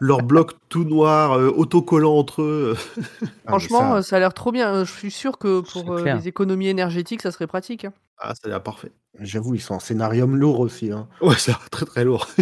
[0.00, 2.76] leur bloc tout noir, euh, autocollant entre eux.
[3.46, 4.74] Ah, Franchement, ça, euh, ça a l'air trop bien.
[4.74, 7.84] Euh, Je suis sûr que pour euh, les économies énergétiques, ça serait pratique.
[7.86, 7.92] hein.
[8.18, 8.92] Ah, ça a l'air parfait.
[9.20, 10.90] j'avoue, ils sont en scénarium lourd aussi.
[10.92, 11.08] hein.
[11.22, 12.28] Ouais, c'est très très lourd.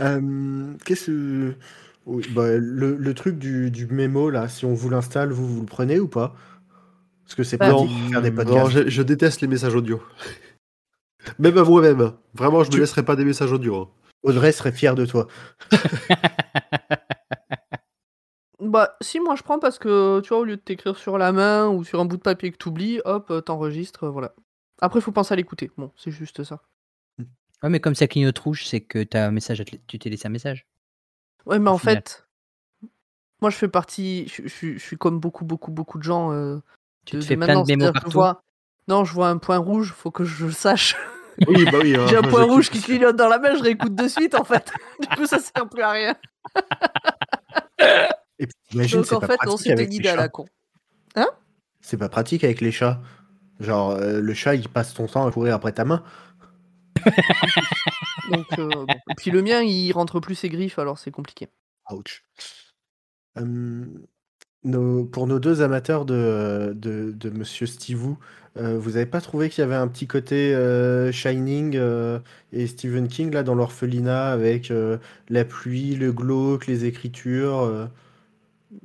[0.00, 1.54] Euh, Qu'est-ce que.
[2.06, 5.60] oui, bah, le, le truc du, du mémo, là, si on vous l'installe, vous, vous
[5.60, 6.34] le prenez ou pas?
[7.24, 7.66] Parce que c'est Bah,
[8.10, 10.00] faire des non, je déteste les messages audio.
[11.38, 12.12] Même à moi-même.
[12.34, 13.76] Vraiment, je me Tu- laisserai pas des messages audio.
[13.76, 13.88] hein.
[14.22, 15.26] Audrey serait fier de toi.
[18.60, 21.32] Bah, si, moi je prends parce que, tu vois, au lieu de t'écrire sur la
[21.32, 24.34] main ou sur un bout de papier que t'oublies, hop, euh, t'enregistres, voilà.
[24.80, 25.72] Après, faut penser à l'écouter.
[25.76, 26.60] Bon, c'est juste ça.
[27.18, 30.10] Ouais, mais comme ça clignote rouge, c'est que t'as un message à te- tu t'es
[30.10, 30.64] laissé un message.
[31.44, 31.96] Ouais, mais Au en final.
[31.96, 32.28] fait,
[33.40, 36.58] moi je fais partie, je, je- je suis comme beaucoup, beaucoup, beaucoup de gens euh,
[37.04, 37.62] Tu de, te de fais plein maintenant.
[37.62, 38.18] de C'est-à-dire que je partout.
[38.18, 38.40] vois,
[38.86, 40.94] non, je vois un point rouge, faut que je le sache.
[41.48, 41.96] Oui, bah oui.
[41.96, 44.44] hein, J'ai un point rouge qui clignote dans la main, je réécoute de suite en
[44.44, 44.72] fait.
[45.00, 46.14] du coup, ça sert plus à rien.
[48.38, 50.46] Et puis, t'imagines, Donc en fait, on les idée à la con.
[51.80, 53.00] C'est pas pratique avec les chats.
[53.58, 56.04] Genre, euh, le chat, il passe son temps à courir après ta main.
[58.30, 58.86] Donc, euh, bon.
[59.10, 61.48] Et puis le mien, il rentre plus ses griffes, alors c'est compliqué.
[61.90, 62.24] Ouch.
[63.36, 64.06] Hum,
[64.64, 68.18] nos- pour nos deux amateurs de, de, de Monsieur Stivou,
[68.58, 72.18] euh, vous avez pas trouvé qu'il y avait un petit côté euh, Shining euh,
[72.52, 74.98] et Stephen King là dans l'orphelinat avec euh,
[75.30, 77.86] la pluie, le glauque, les écritures euh,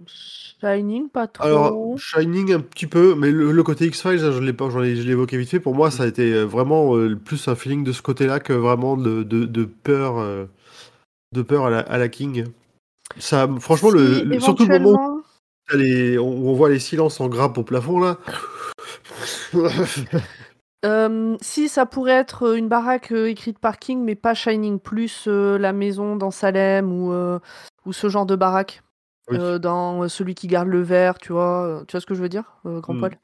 [0.06, 1.44] Shining, pas trop.
[1.44, 4.96] Alors, Shining un petit peu, mais le, le côté X-Files, hein, je l'ai pas, ai,
[4.96, 5.60] je l'ai évoqué vite fait.
[5.60, 8.98] Pour moi, ça a été vraiment euh, plus un feeling de ce côté-là que vraiment
[8.98, 10.46] de, de, de peur, euh,
[11.34, 12.46] de peur à la, à la King.
[13.18, 15.17] Ça, franchement, le, surtout le moment
[15.74, 18.18] les- on, on voit les silences en grappe au plafond là.
[20.86, 25.26] Euh, si, ça pourrait être une baraque euh, écrite par King, mais pas Shining, plus
[25.28, 27.40] euh, la maison dans Salem ou, euh,
[27.88, 28.84] ou ce genre de baraque.
[29.30, 29.38] Oui.
[29.40, 31.66] Euh, dans euh, celui qui garde le verre, tu vois.
[31.66, 33.00] euh, Tu vois ce que je veux dire, euh, Grand Hmm.
[33.00, 33.18] Paul?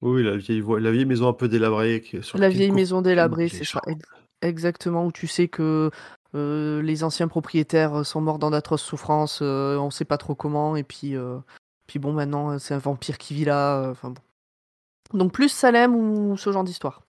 [0.00, 2.02] Oui, la vieille, vo- la vieille maison un peu délabrée.
[2.22, 3.80] sur La vieille maison délabrée, c'est ça.
[3.86, 4.00] ex-
[4.42, 5.90] Exactement, où tu sais que
[6.34, 10.34] euh, les anciens propriétaires euh, sont morts dans d'atroces souffrances, euh, on sait pas trop
[10.34, 11.38] comment, et puis, euh,
[11.86, 13.80] puis bon, maintenant, c'est un vampire qui vit là.
[13.82, 14.20] euh, Enfin bon.
[15.18, 17.02] Donc plus Salem ou ce genre d'histoire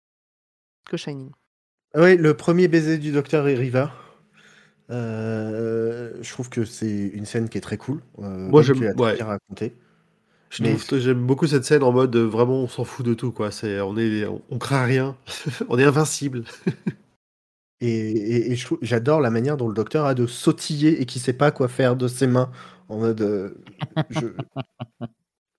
[0.89, 1.31] que Shining.
[1.95, 3.91] Ah Oui, le premier baiser du docteur et Riva.
[4.91, 8.01] Euh, je trouve que c'est une scène qui est très cool.
[8.19, 9.15] euh, Moi, j'aime- ouais.
[9.15, 9.73] bien raconté.
[10.51, 13.31] Je Mais- trouve- J'aime beaucoup cette scène en mode vraiment on s'en fout de tout
[13.31, 13.49] quoi.
[13.51, 15.17] C'est on est on, on craint rien,
[15.69, 16.43] on est invincible.
[17.81, 21.51] Et, et- j'adore la manière dont le docteur a de sautiller et qui sait pas
[21.51, 22.49] quoi faire de ses mains.
[22.89, 23.21] En mode.
[23.21, 23.49] euh,
[24.09, 24.27] je-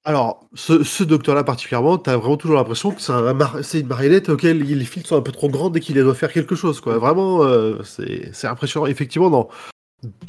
[0.04, 3.88] Alors, ce, ce docteur-là particulièrement, t'as vraiment toujours l'impression que c'est un mar- c'est une
[3.88, 6.80] marionnette auquel les fils sont un peu trop grands dès qu'il doit faire quelque chose,
[6.80, 6.96] quoi.
[6.98, 8.86] Vraiment, euh, c'est c'est impressionnant.
[8.86, 9.48] Effectivement, dans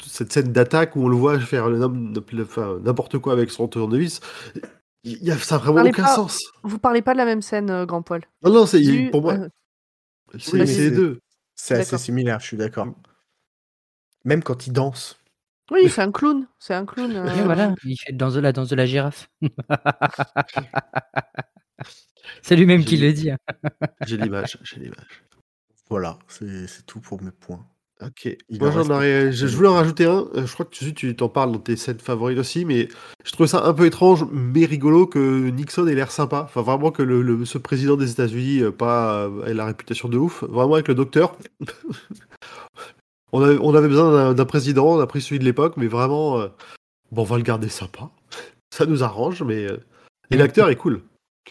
[0.04, 4.18] cette scène d'attaque où on le voit faire n'importe quoi avec son tournevis,
[5.04, 6.40] il y a, ça a vraiment aucun pas- sens.
[6.64, 9.22] Vous parlez pas de la même scène, euh, Grand Poil Non, non, c'est Du- pour
[9.22, 9.48] moi, euh,
[10.40, 11.20] c'est les deux.
[11.60, 12.86] C'est assez similaire, je suis d'accord.
[14.24, 15.18] Même quand il danse.
[15.70, 16.46] oui, c'est un clown.
[16.58, 17.14] C'est un clown.
[17.14, 19.28] euh, voilà, il fait dans de la danse de la girafe.
[22.42, 23.30] c'est lui-même qui le dit.
[23.30, 23.38] hein.
[24.06, 25.24] J'ai l'image, j'ai l'image.
[25.90, 27.66] Voilà, c'est c'est tout pour mes points.
[28.04, 28.36] Ok.
[28.48, 30.28] Il Moi, en j'en aurais- je, je voulais en rajouter un.
[30.36, 32.88] Euh, Je crois que tu, tu t'en parles dans tes scènes favorites aussi, mais
[33.24, 36.42] je trouve ça un peu étrange, mais rigolo que Nixon ait l'air sympa.
[36.44, 40.08] Enfin, vraiment que le, le- ce président des États-Unis euh, pas euh, ait la réputation
[40.08, 40.44] de ouf.
[40.44, 41.36] Vraiment avec le docteur.
[43.32, 46.38] on, avait, on avait besoin d'un- président, on a pris celui de l'époque, mais vraiment,
[46.40, 46.48] euh,
[47.10, 48.10] bon, on va le garder sympa.
[48.70, 49.66] Ça nous arrange, mais.
[50.30, 51.02] Et l'acteur est cool.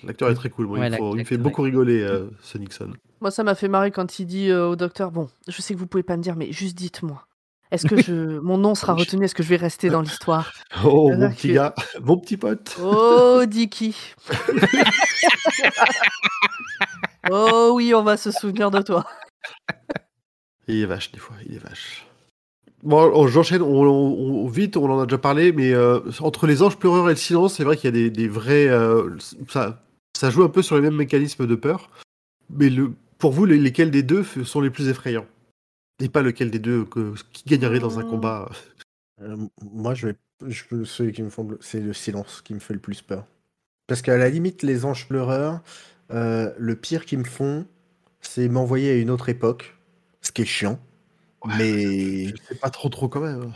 [0.03, 0.67] L'acteur est très cool.
[0.67, 2.93] Moi, Ouais, il, faut- il fait beaucoup rigoler, euh, ce Nixon.
[3.21, 5.79] Moi, ça m'a fait marrer quand il dit euh, au docteur Bon, je sais que
[5.79, 7.23] vous pouvez pas me dire, mais juste dites-moi.
[7.71, 8.39] Est-ce que je...
[8.39, 9.25] mon nom sera retenu?
[9.25, 10.51] Est-ce que je vais rester dans l'histoire?
[10.85, 12.77] Oh, mon petit que- gars, mon petit pote.
[12.81, 13.95] Oh, Dicky
[17.29, 19.05] Oh oui, on va se souvenir de toi.
[20.67, 22.05] Il est vache, des fois, il est vache.
[22.83, 26.47] Bon, on- j'enchaîne, on, on- on- vite, on en a déjà parlé, mais euh, entre
[26.47, 28.67] les anges pleureurs et le silence, c'est vrai qu'il y a des, des vrais.
[28.67, 29.17] euh,
[29.49, 29.83] ça,
[30.17, 31.89] ça joue un peu sur les mêmes mécanismes de peur.
[32.49, 35.27] Mais le, pour vous, les- lesquels des deux sont les plus effrayants?
[35.99, 38.09] Et pas lequel des deux que, qui gagnerait dans un Hmm.
[38.09, 38.49] combat
[39.21, 40.15] Euh, moi, je vais,
[40.47, 43.27] je peux, celui qui me font, c'est le silence qui me fait le plus peur.
[43.87, 45.61] Parce qu'à la limite, les anges pleureurs,
[46.11, 47.67] euh, le pire qu'ils me font,
[48.21, 49.77] c'est m'envoyer à une autre époque,
[50.21, 50.79] ce qui est chiant.
[51.45, 53.53] Mais Je sais pas trop, trop quand même.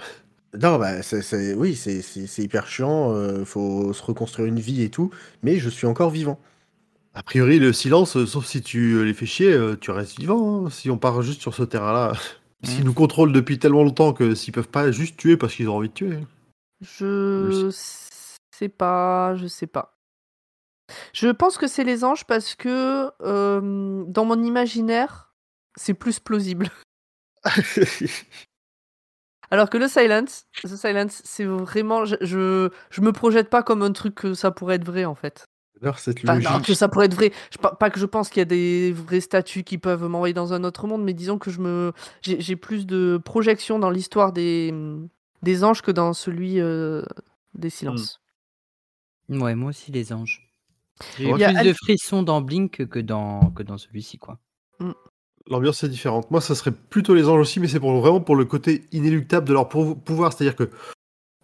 [0.53, 3.11] non, bah, c'est, c'est- oui, c'est, c'est, c'est hyper chiant.
[3.13, 5.09] euh, faut se reconstruire une vie et tout.
[5.43, 6.39] Mais je suis encore vivant.
[7.13, 10.17] A priori, le silence, euh, sauf si tu euh, les fais chier, euh, tu restes
[10.17, 10.65] vivant.
[10.65, 12.13] hein, si on part juste sur ce terrain-là.
[12.63, 15.77] S'ils nous contrôlent depuis tellement longtemps que s'ils peuvent pas juste tuer parce qu'ils ont
[15.77, 16.19] envie de tuer.
[16.79, 19.97] Je sais pas, je sais pas.
[21.11, 25.33] Je pense que c'est les anges parce que euh, dans mon imaginaire,
[25.75, 26.69] c'est plus plausible.
[29.49, 33.81] Alors que le silence, the silence, c'est vraiment, je, je, je me projette pas comme
[33.81, 35.47] un truc que ça pourrait être vrai en fait.
[35.81, 36.49] J'adore cette Enfin, logique.
[36.51, 37.31] non, que ça pourrait être vrai.
[37.51, 40.33] Je, pas, pas que je pense qu'il y a des vrais statuts qui peuvent m'envoyer
[40.33, 43.89] dans un autre monde, mais disons que je me, j'ai j'ai plus de projection dans
[43.89, 44.73] l'histoire des,
[45.41, 47.01] des anges que dans celui euh,
[47.55, 48.21] des silences.
[49.29, 50.47] Ouais, moi aussi, les anges.
[51.17, 54.37] J'ai eu a plus Al- de frissons dans Blink que dans, que dans celui-ci, quoi.
[55.47, 56.29] L'ambiance est différente.
[56.29, 59.47] Moi, ça serait plutôt les anges aussi, mais c'est pour, vraiment pour le côté inéluctable
[59.47, 60.31] de leur pou- pouvoir.
[60.33, 60.69] C'est-à-dire que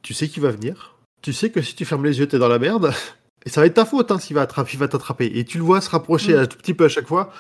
[0.04, 2.48] tu sais qu'il va venir, tu sais que si tu fermes les yeux, t'es dans
[2.48, 2.92] la merde,
[3.48, 5.26] et ça va être ta faute hein, s'il va, attraper- il va t'attraper.
[5.40, 6.40] Et tu le vois se rapprocher Mm.
[6.40, 7.32] un tout petit peu à chaque fois.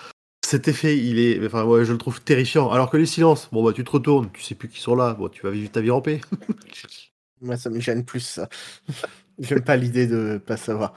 [0.45, 2.71] Cet effet, il est, enfin, ouais, je le trouve terrifiant.
[2.71, 5.13] Alors que les silences, bon bah tu te retournes, tu sais plus qui sont là,
[5.13, 6.21] bon tu vas vivre ta vie en paix.
[7.41, 8.47] Moi, ça me gêne plus, ça.
[9.39, 10.93] J'aime pas l'idée de pas savoir.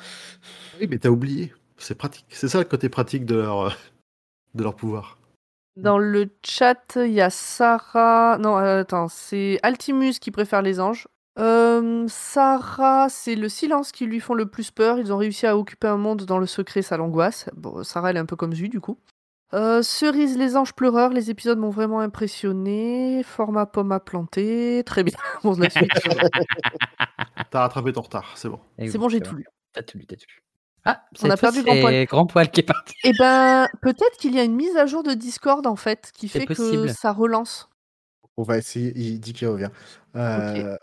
[0.80, 1.52] oui, mais t'as oublié.
[1.76, 2.26] C'est pratique.
[2.30, 3.70] C'est ça le côté pratique de leur, euh,
[4.54, 5.18] de leur pouvoir.
[5.76, 8.38] Dans le chat, il y a Sarah.
[8.38, 11.08] Non, euh, attends, c'est Altimus qui préfère les anges.
[11.36, 14.98] Sarah, c'est le silence qui lui font le plus peur.
[14.98, 17.48] Ils ont réussi à occuper un monde dans le secret, ça l'angoisse.
[17.56, 18.98] Bon, Sarah, elle est un peu comme Zu, du coup.
[19.52, 23.22] Euh, Cerise, les anges pleureurs, les épisodes m'ont vraiment impressionné.
[23.24, 24.82] Format pomme à planter.
[24.86, 25.16] Très bien.
[25.42, 25.90] Bon, la suite.
[27.50, 28.60] T'as rattrapé ton retard, c'est bon.
[28.78, 29.38] C'est oui, bon, j'ai c'est tout vrai.
[29.40, 29.46] lu.
[29.72, 30.42] T'as tout lu, t'as tout lu.
[30.84, 31.92] Ah, On a fois, perdu Grand Poil.
[31.94, 32.94] c'est Grand Poil qui est parti.
[33.04, 36.28] Eh ben, peut-être qu'il y a une mise à jour de Discord, en fait, qui
[36.28, 36.88] C'est fait que possible.
[36.90, 37.68] ça relance.
[38.36, 38.92] On va essayer.
[38.96, 39.68] Il dit qu'il revient.
[40.16, 40.76] Euh,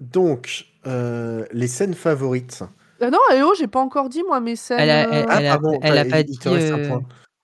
[0.00, 2.62] Donc, euh, les scènes favorites.
[3.02, 4.78] Ah non, eh oh, j'ai pas encore dit, moi, mes scènes.
[4.80, 6.98] Elle a- elle- euh, Ah, elle a- pardon, elle a il- pas dit, euh.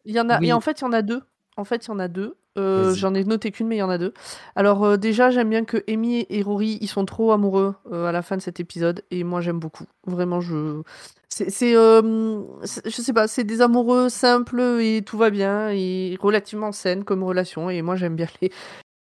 [0.04, 0.48] Il y en a, Oui.
[0.48, 1.22] et en fait, il y en a deux.
[1.56, 2.36] En fait, il y en a deux.
[2.58, 2.94] Euh.
[2.94, 4.14] J'en ai noté qu'une, mais il y en a deux.
[4.54, 8.12] Alors, euh, déjà, j'aime bien que Amy et Rory, ils sont trop amoureux euh, à
[8.12, 9.02] la fin de cet épisode.
[9.10, 9.84] Et moi, j'aime beaucoup.
[10.06, 10.54] Vraiment, je.
[10.54, 15.68] Euh, c'est- Je sais pas, c'est des amoureux simples et tout va bien.
[15.70, 17.68] Et relativement saines comme relation.
[17.68, 18.50] Et moi, j'aime bien les.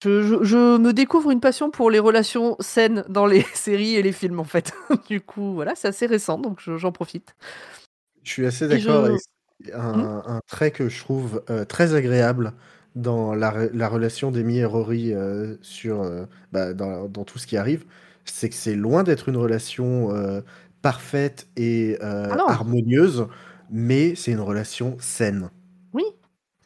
[0.03, 4.03] Je, je- je me découvre une passion pour les relations saines dans les séries et
[4.03, 4.73] les films, en fait.
[5.09, 7.35] du coup, voilà, c'est assez récent, donc je- j'en profite.
[8.23, 9.07] Je suis assez d'accord.
[9.19, 12.53] c'est Un, trait que je trouve euh, très agréable
[12.97, 17.47] dans la, la relation d'Amy et Rory euh, sur, euh, bah, dans, dans tout ce
[17.47, 17.85] qui arrive,
[18.25, 20.09] c'est que c'est loin d'être une relation
[20.83, 23.27] parfaite et Ah harmonieuse,
[23.71, 25.51] mais c'est une relation saine.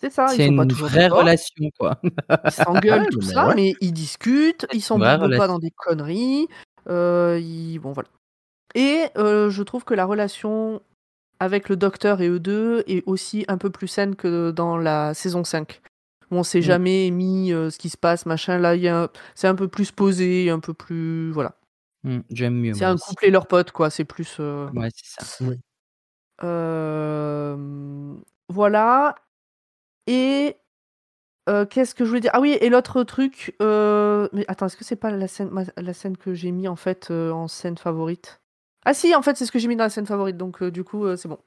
[0.05, 0.27] C'est ça.
[0.29, 1.99] C'est ils sont pas une toujours vraie relation, quoi.
[2.45, 3.55] Ils s'engueulent, Ouais, tout mais ça, ouais.
[3.55, 6.47] mais ils discutent, ils s'embrouillent pas dans des conneries.
[6.91, 8.09] euh, ils- Bon, voilà.
[8.75, 10.83] Et euh, je trouve que la relation
[11.41, 15.15] avec le docteur et eux deux est aussi un peu plus saine que dans la
[15.15, 15.81] saison 5.
[16.31, 16.63] Où on s'est Mm.
[16.63, 18.59] jamais mis euh, ce qui se passe, machin.
[18.59, 21.31] Là, il y a un- c'est un peu plus posé, un peu plus.
[21.33, 21.53] Voilà.
[22.31, 22.75] J'aime mieux.
[22.75, 23.05] C'est un aussi.
[23.09, 23.89] couple et leurs potes, quoi.
[23.89, 24.37] C'est plus.
[24.41, 25.45] euh, Ouais, c'est ça.
[26.43, 28.15] euh,
[28.49, 29.15] voilà.
[30.07, 30.57] Et
[31.49, 32.31] euh, qu'est-ce que je voulais dire?
[32.35, 33.55] Ah oui, et l'autre truc.
[33.63, 36.69] euh, Mais attends, est-ce que c'est pas la scène, ma- la scène que j'ai mis
[36.69, 38.41] en fait euh, en scène favorite?
[38.85, 40.71] Ah si, en fait, c'est ce que j'ai mis dans la scène favorite, donc euh,
[40.71, 41.39] du coup, euh, c'est bon.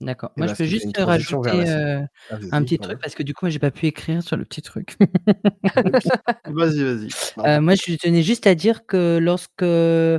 [0.00, 0.30] D'accord.
[0.36, 2.78] Eh Moi, ben, je peux juste une transition vers rajouter la euh, Ah, un petit
[2.78, 4.96] truc parce que du coup, moi, j'ai pas pu écrire sur le petit truc.
[6.46, 7.08] Vas-y, vas-y.
[7.46, 10.18] Euh, moi, je tenais juste à dire que lorsque euh,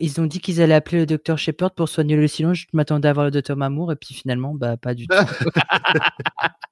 [0.00, 3.08] ils ont dit qu'ils allaient appeler le docteur Shepard pour soigner le silence, je m'attendais
[3.08, 5.14] à voir le docteur Mamour et puis finalement, bah, pas du tout.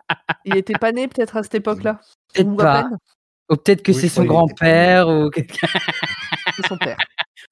[0.48, 2.00] Il était pas né peut-être à cette époque-là?
[2.32, 2.88] Peut-être pas.
[3.50, 5.68] Ou peut-être que Oui, c'est son grand-père ou quelqu'un
[6.66, 6.96] son père.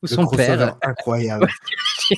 [0.02, 0.76] ou son père.
[0.82, 1.48] incroyable.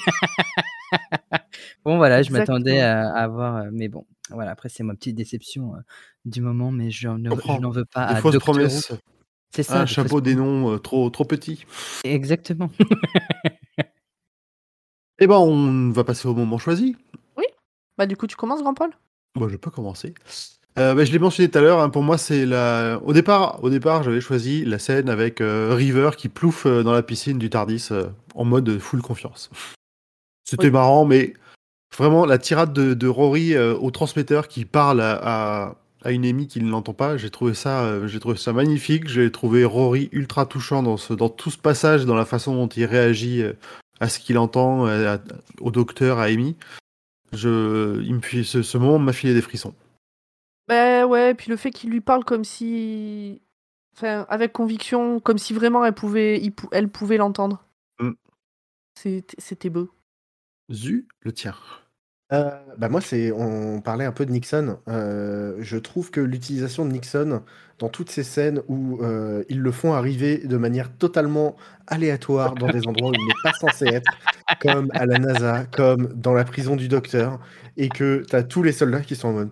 [1.85, 4.53] Bon, voilà, je m'attendais à, à voir, euh, mais bon, voilà.
[4.53, 5.79] Après, c'est ma petite déception euh,
[6.25, 7.37] du moment, mais je n'en
[7.71, 8.93] veux pas Des à fausses promesses,
[9.55, 9.81] C'est ça.
[9.81, 11.67] un des chapeau fausses des noms euh, trop, trop petits.
[12.05, 12.71] Exactement.
[15.19, 16.97] Eh ben, on va passer au moment choisi.
[17.97, 18.91] Bah du coup, tu commences, Grand Paul?
[19.35, 20.15] Bon, je peux commencer.
[20.79, 21.81] Euh, bah, je l'ai mentionné tout à l'heure.
[21.81, 23.01] hein, pour moi, c'est la.
[23.05, 26.93] Au départ, au départ, j'avais choisi la scène avec euh, River qui plouffe euh, dans
[26.93, 27.89] la piscine du Tardis
[28.35, 29.51] en mode full confiance.
[30.49, 30.73] C'était Oui.
[30.73, 31.35] marrant, mais
[31.97, 35.19] vraiment la tirade de, de Rory au transmetteur qui parle à,
[35.67, 39.09] à, à une Amy qui ne l'entend pas, j'ai trouvé ça, j'ai trouvé ça magnifique.
[39.09, 42.69] J'ai trouvé Rory ultra touchant dans ce, dans tout ce passage, dans la façon dont
[42.69, 43.43] il réagit
[44.01, 45.19] à ce qu'il entend, à-
[45.61, 46.57] au docteur, à Amy.
[47.35, 49.75] Je, il me ce, ce moment m'a filé des frissons.
[50.69, 53.41] Bah ouais, et puis le fait qu'il lui parle comme si.
[53.97, 57.65] Enfin, avec conviction, comme si vraiment elle pouvait, il pou- elle pouvait l'entendre.
[58.01, 58.13] Mm.
[58.95, 59.91] C'était c'était beau.
[60.71, 61.55] Zu, le tien.
[62.31, 64.79] Euh, bah moi, c'est, on parlait un peu de Nixon.
[64.89, 67.43] Euh, je trouve que l'utilisation de Nixon
[67.79, 71.57] dans toutes ces scènes où euh, ils le font arriver de manière totalement
[71.87, 74.13] aléatoire dans des endroits où il n'est pas censé être,
[74.61, 77.41] comme à la NASA, comme dans la prison du docteur,
[77.79, 79.51] et que tu as tous les soldats qui sont en mode.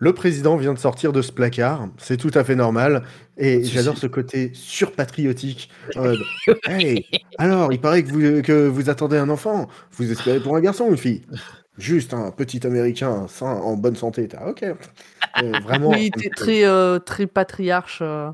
[0.00, 3.04] Le président vient de sortir de ce placard, c'est tout à fait normal,
[3.38, 5.70] et j'adore ce côté surpatriotique.
[6.66, 7.06] Hey,
[7.38, 9.68] alors, il paraît que vous, que vous attendez un enfant.
[9.92, 11.22] Vous espérez pour un garçon ou une fille
[11.78, 14.28] Juste un petit américain sain, en bonne santé.
[14.46, 14.62] Ok.
[14.64, 15.90] Euh, vraiment.
[15.90, 17.98] oui, t'es fait- très, euh, très patriarche.
[18.02, 18.30] euh.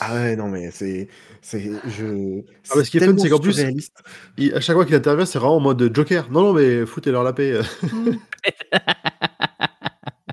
[0.00, 1.08] Ah ouais, non, mais c'est.
[1.42, 2.40] c'est je...
[2.70, 3.60] Ah bah, ce qui est fun, c'est qu'en plus-.
[4.38, 6.30] Il- à chaque fois qu'il intervient, c'est vraiment en mode Joker.
[6.30, 7.60] Non, non, mais foutez-leur la paix.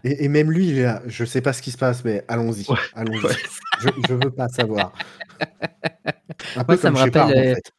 [0.03, 1.01] Et, et même lui, il est là.
[1.07, 2.65] Je sais pas ce qui se passe, mais allons-y.
[2.69, 3.23] Ouais, allons-y.
[3.25, 3.33] ouais.
[3.81, 4.93] Je, je veux pas savoir.
[6.55, 7.71] Un peu Moi, ça me Shepard, rappelle, en euh, fait.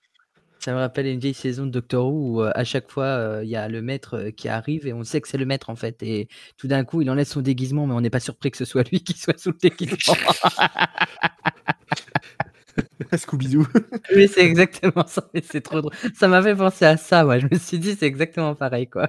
[0.61, 3.41] Ça me rappelle une vieille saison de Doctor Who où euh, à chaque fois euh,
[3.43, 5.71] il y a le maître euh, qui arrive et on sait que c'est le maître
[5.71, 6.03] en fait.
[6.03, 8.67] Et tout d'un coup il enlève son déguisement, mais on n'est pas surpris que ce
[8.67, 10.15] soit lui qui soit sous le déguisement.
[13.17, 13.67] Scooby-Doo.
[14.15, 15.29] oui, c'est exactement ça.
[15.33, 15.95] mais C'est trop drôle.
[16.15, 17.27] Ça m'a fait penser à ça.
[17.27, 17.41] Ouais.
[17.41, 19.09] Je me suis dit c'est exactement pareil quoi.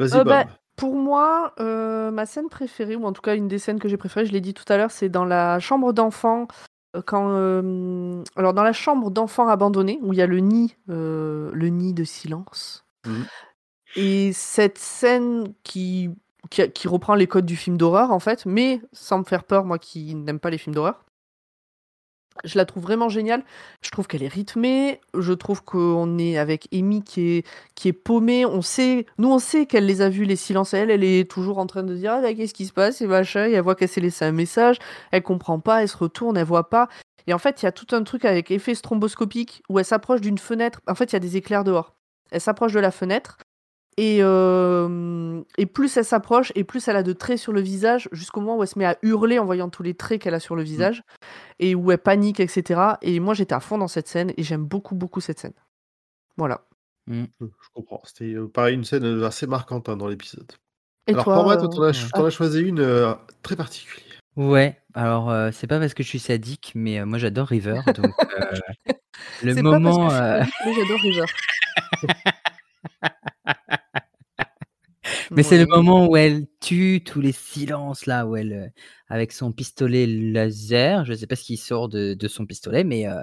[0.00, 0.26] Vas-y, Bob.
[0.28, 0.46] bah,
[0.80, 3.98] pour moi, euh, ma scène préférée, ou en tout cas une des scènes que j'ai
[3.98, 6.48] préférées, je l'ai dit tout à l'heure, c'est dans la chambre d'enfant.
[6.96, 10.76] euh, Quand, euh, alors dans la chambre d'enfant abandonnée, où il y a le nid,
[10.88, 12.86] euh, le nid de silence.
[13.06, 13.26] Mhm.
[13.96, 16.08] Et cette scène qui,
[16.48, 19.66] qui, qui reprend les codes du film d'horreur, en fait, mais sans me faire peur,
[19.66, 21.04] moi qui n'aime pas les films d'horreur.
[22.44, 23.42] Je la trouve vraiment géniale.
[23.82, 25.00] Je trouve qu'elle est rythmée.
[25.16, 28.46] Je trouve qu'on est avec Amy qui est, qui est paumée.
[28.46, 30.74] On sait, nous, on sait qu'elle les a vus, les silences.
[30.74, 33.06] Elle, elle est toujours en train de dire ah, bah, qu'est-ce qui se passe et
[33.06, 33.48] machin.
[33.52, 34.78] Elle voit qu'elle s'est laissé un message.
[35.10, 35.82] Elle comprend pas.
[35.82, 36.36] Elle se retourne.
[36.36, 36.88] Elle voit pas.
[37.26, 40.20] Et en fait, il y a tout un truc avec effet stromboscopique où elle s'approche
[40.20, 40.80] d'une fenêtre.
[40.88, 41.94] En fait, il y a des éclairs dehors.
[42.30, 43.38] Elle s'approche de la fenêtre.
[44.00, 48.08] Et, euh, et plus elle s'approche, et plus elle a de traits sur le visage,
[48.12, 50.40] jusqu'au moment où elle se met à hurler en voyant tous les traits qu'elle a
[50.40, 51.02] sur le visage,
[51.58, 52.80] et où elle panique, etc.
[53.02, 55.52] Et moi, j'étais à fond dans cette scène, et j'aime beaucoup, beaucoup cette scène.
[56.36, 56.66] Voilà.
[57.08, 57.26] Je
[57.74, 58.00] comprends.
[58.04, 60.50] C'était euh, pareil, une scène euh, assez marquante hein, dans l'épisode.
[61.06, 62.26] Et Alors, toi, pour moi, toi, t'en as, ouais.
[62.26, 64.06] as choisi une euh, très particulière.
[64.36, 64.80] Ouais.
[64.94, 67.80] Alors euh, c'est pas parce que je suis sadique, mais euh, moi j'adore River.
[67.94, 68.56] Donc euh,
[69.42, 70.08] le c'est pas parce que moment.
[70.08, 71.26] je suis sadique, mais j'adore River.
[75.30, 78.66] Mais c'est le moment où elle tue tous les silences là, où elle, euh,
[79.08, 83.06] avec son pistolet laser, je sais pas ce qui sort de, de son pistolet, mais
[83.06, 83.22] euh,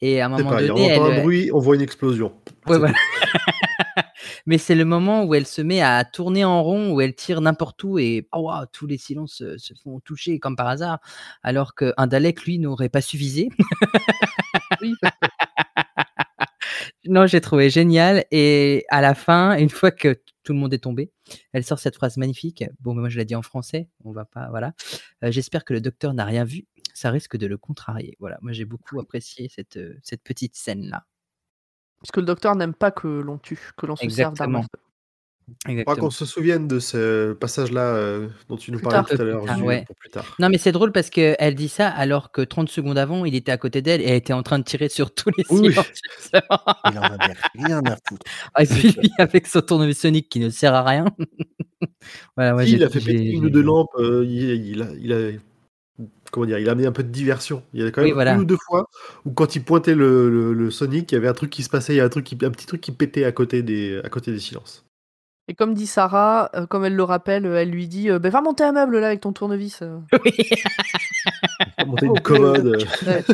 [0.00, 2.32] et à un moment pareil, on donné, entend elle, un bruit, on voit une explosion.
[2.66, 2.94] Ouais, voilà.
[4.46, 7.40] mais c'est le moment où elle se met à tourner en rond, où elle tire
[7.40, 10.98] n'importe où et oh, waouh, tous les silences se, se font toucher comme par hasard,
[11.42, 13.48] alors qu'un Dalek lui n'aurait pas su viser.
[14.80, 14.92] Oui.
[17.06, 18.24] Non, j'ai trouvé génial.
[18.30, 21.10] Et à la fin, une fois que tout le monde est tombé,
[21.52, 22.64] elle sort cette phrase magnifique.
[22.80, 24.74] Bon, mais moi je l'ai dit en français, on va pas, voilà.
[25.24, 26.66] Euh, J'espère que le docteur n'a rien vu.
[26.92, 28.16] Ça risque de le contrarier.
[28.20, 31.04] Voilà, moi j'ai beaucoup apprécié cette, euh, cette petite scène là.
[31.98, 34.66] Parce que le docteur n'aime pas que l'on tue, que l'on se serve d'armes
[35.46, 35.72] Exactement.
[35.72, 35.96] Exactement.
[36.06, 39.16] qu'on se souvienne de ce passage-là euh, dont tu nous Plus parlais tard.
[39.16, 39.84] tout à l'heure, plus tard, Jules, ouais.
[39.86, 40.36] pour plus tard.
[40.38, 43.52] Non, mais c'est drôle parce qu'elle dit ça alors que 30 secondes avant, il était
[43.52, 45.74] à côté d'elle et elle était en train de tirer sur tous les Oui.
[46.32, 48.24] Il en avait rien à foutre.
[48.54, 51.06] Ah, et puis lui, avec son tournevis sonique qui ne sert à rien.
[52.36, 54.82] voilà, ouais, Si, j'ai- il a fait péter une ou deux lampes, euh, il, il
[54.82, 55.30] a, il a-
[56.30, 57.62] comment dire, il a amené un peu de diversion.
[57.72, 58.32] Il y a quand Oui, même voilà.
[58.34, 58.86] une ou deux fois
[59.24, 61.68] où quand il pointait le, le, le Sonic, il y avait un truc qui se
[61.70, 64.00] passait, il y a un, truc qui, un petit truc qui pétait à côté des,
[64.02, 64.84] à côté des silences.
[65.48, 68.30] Et comme dit Sarah, euh, comme elle le rappelle, euh, elle lui dit euh, Ben,
[68.30, 69.82] Va monter un meuble là avec ton tournevis.
[69.82, 69.98] euh.
[70.24, 70.32] Oui.
[71.86, 72.82] Monter une commode.
[73.06, 73.24] Ouais.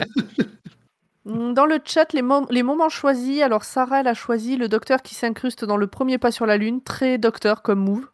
[1.24, 3.42] Mm, Dans le chat, les, mom- les moments choisis.
[3.42, 6.56] Alors, Sarah, elle a choisi le docteur qui s'incruste dans le premier pas sur la
[6.56, 6.82] Lune.
[6.82, 8.08] Très docteur comme move.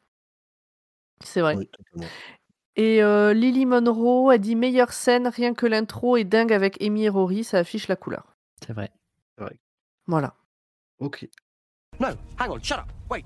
[1.24, 1.56] C'est vrai.
[1.56, 2.08] Oui, totalement.
[2.78, 7.04] Et euh, Lily Monroe a dit meilleure scène, rien que l'intro est dingue avec Amy
[7.04, 8.36] et Rory, ça affiche la couleur.
[8.66, 8.90] C'est vrai.
[10.06, 10.34] Voilà.
[10.98, 11.26] Ok.
[11.98, 12.84] No, hang on, shut up.
[13.10, 13.24] Wait.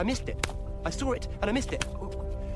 [0.00, 0.36] I missed it.
[0.86, 1.84] I saw it and I missed it.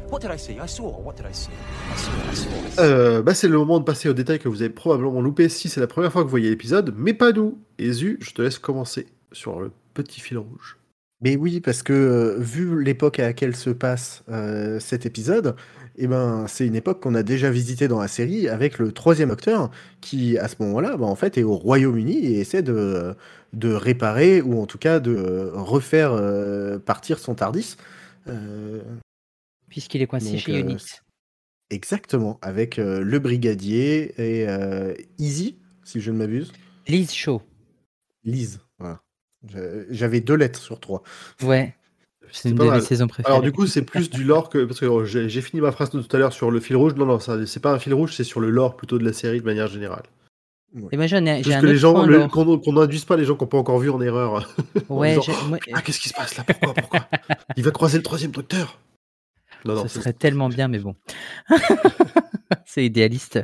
[0.08, 0.60] What did I see?
[0.60, 1.00] I saw.
[1.00, 1.50] What did I see?
[1.90, 2.12] I saw.
[2.30, 2.50] I saw.
[2.50, 2.82] I saw.
[2.82, 5.68] Euh, bah, c'est le moment de passer aux détails que vous avez probablement loupé si
[5.68, 7.58] c'est la première fois que vous voyez l'épisode, mais pas nous.
[7.80, 10.78] Et Zu, je te laisse commencer sur le petit fil rouge.
[11.20, 15.56] Mais oui, parce que euh, vu l'époque à laquelle se passe euh, cet épisode,
[15.96, 19.28] eh ben, c'est une époque qu'on a déjà visitée dans la série avec le troisième
[19.28, 19.70] Docteur
[20.00, 23.14] qui, à ce moment-là, bah, en fait, est au Royaume-Uni et essaie de,
[23.52, 27.76] de réparer ou en tout cas de euh, refaire euh, partir son Tardis.
[28.28, 28.80] Euh,
[29.68, 31.02] Puisqu'il est coincé Donc, chez euh, Unix.
[31.70, 36.52] exactement, avec euh, le brigadier et euh, Easy, si je ne m'abuse.
[36.88, 37.42] Lise Shaw.
[38.24, 39.00] Lise, voilà.
[39.90, 41.02] J'avais deux lettres sur trois.
[41.42, 41.74] Ouais.
[42.32, 43.30] C'est une pas de mes saisons préférées.
[43.32, 45.90] Alors du coup, c'est plus du lore que parce que euh, j'ai fini ma phrase
[45.90, 46.94] de tout à l'heure sur le fil rouge.
[46.94, 49.12] Non, non, ça, c'est pas un fil rouge, c'est sur le lore plutôt de la
[49.12, 50.02] série de manière générale.
[50.90, 52.30] Et moi, j'en ai, j'ai Juste un que les gens, point le- lore.
[52.30, 54.48] qu'on qu'on n'induise pas les gens qui n'ont pas encore vu en erreur.
[54.88, 56.44] en Ouais, disant, j'ai- moi- ah, qu'est-ce qui se passe là?
[56.44, 56.72] Pourquoi?
[56.74, 57.08] Pourquoi?
[57.56, 58.78] Il va croiser le troisième docteur?
[59.66, 60.96] Non, non, Ce serait tellement bien, mais bon.
[62.64, 63.40] c'est idéaliste.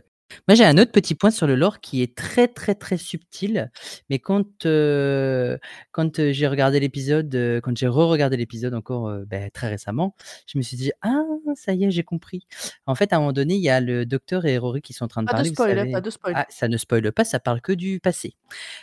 [0.47, 3.71] Moi, j'ai un autre petit point sur le lore qui est très, très, très subtil.
[4.11, 5.59] Mais quand, euh,
[5.93, 10.15] quand euh, j'ai regardé l'épisode, euh, quand j'ai re-regardé l'épisode encore ben, très récemment,
[10.47, 11.23] je me suis dit Ah,
[11.55, 12.47] ça y est, j'ai compris.
[12.87, 15.05] En fait, à un moment donné, il y a le docteur et Rory qui sont
[15.05, 15.49] en train de Pas de parler.
[15.51, 15.93] vous spoil, hein, savez.
[15.93, 16.33] pas de spoil.
[16.37, 18.35] Ah, ça ne spoile pas, ça parle que du passé.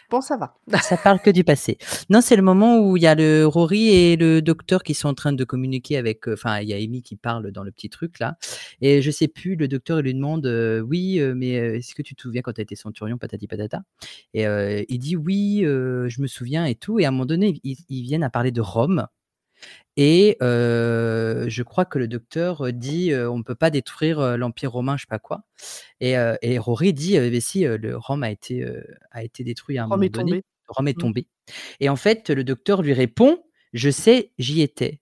[0.09, 0.55] Bon, ça va.
[0.85, 1.79] Ça parle que du passé.
[2.09, 5.07] Non, c'est le moment où il y a le Rory et le docteur qui sont
[5.07, 6.27] en train de communiquer avec.
[6.27, 8.37] Enfin, il y a Amy qui parle dans le petit truc là.
[8.81, 10.45] Et je sais plus, le docteur il lui demande
[10.87, 13.83] Oui, mais est-ce que tu te souviens quand tu as été centurion, patati patata?
[14.33, 14.45] Et
[14.89, 16.99] il dit Oui, je me souviens et tout.
[16.99, 19.07] Et à un moment donné, ils, ils viennent à parler de Rome.
[19.97, 24.71] Et euh, je crois que le docteur dit euh, on ne peut pas détruire l'Empire
[24.71, 25.43] romain, je sais pas quoi.
[26.01, 28.65] Et, euh, et Rory dit euh, mais si le Rome a été,
[29.11, 30.31] a été détruit à un Rome moment est donné.
[30.31, 30.43] tombé.
[30.67, 31.01] Rome est Mm.
[31.01, 31.27] tombé.
[31.79, 33.39] Et en fait, le docteur lui répond
[33.73, 34.99] Je sais, j'y étais.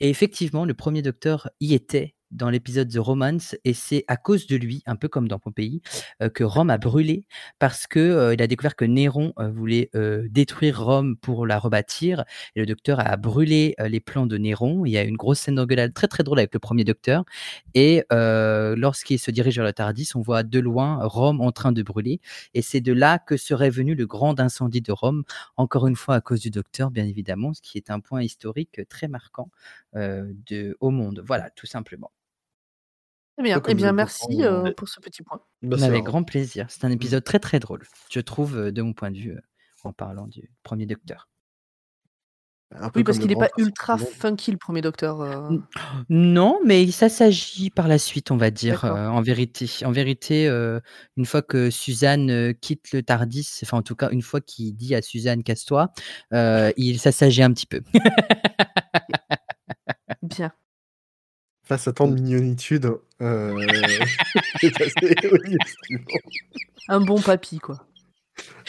[0.00, 4.46] Et effectivement, le premier docteur y était dans l'épisode The Romance, et c'est à cause
[4.46, 5.82] de lui, un peu comme dans Pompéi,
[6.22, 7.26] euh, que Rome a brûlé
[7.58, 11.58] parce que euh, il a découvert que Néron euh, voulait euh, détruire Rome pour la
[11.58, 12.24] rebâtir,
[12.56, 14.84] et le docteur a brûlé les plans de Néron.
[14.84, 17.24] Il y a une grosse scène d'engueulade très très drôle avec le premier docteur,
[17.74, 21.82] et lorsqu'il se dirige vers le Tardis, on voit de loin Rome en train de
[21.82, 22.20] brûler,
[22.54, 25.24] et c'est de là que serait venu le grand incendie de Rome,
[25.56, 28.80] encore une fois à cause du docteur, bien évidemment, ce qui est un point historique
[28.88, 29.50] très marquant
[29.94, 31.22] au monde.
[31.26, 32.10] Voilà, tout simplement.
[33.36, 33.60] Très bien.
[33.60, 35.40] comme Eh bien, merci euh, pour ce petit point.
[35.62, 36.66] Bah, Avec grand plaisir.
[36.68, 39.40] C'est un épisode très très drôle, je trouve, euh, de mon point de vue, euh,
[39.82, 41.28] en parlant du premier docteur.
[42.76, 45.20] Un peu Oui, parce qu'il n'est pas ultra funky, le premier docteur.
[45.20, 45.50] euh.
[46.08, 49.70] Non, mais ça s'agit par la suite, on va dire, euh, en vérité.
[49.84, 50.80] En vérité, euh,
[51.16, 54.94] une fois que Suzanne quitte le Tardis, enfin en tout cas une fois qu'il dit
[54.96, 55.92] à Suzanne casse-toi,
[56.32, 57.80] euh, il ça s'agit un petit peu.
[60.22, 60.50] Bien.
[61.64, 62.90] Face à tant de mignonitude,
[63.22, 63.66] euh,
[64.60, 64.72] c'est.
[66.88, 67.86] Un bon papy, quoi.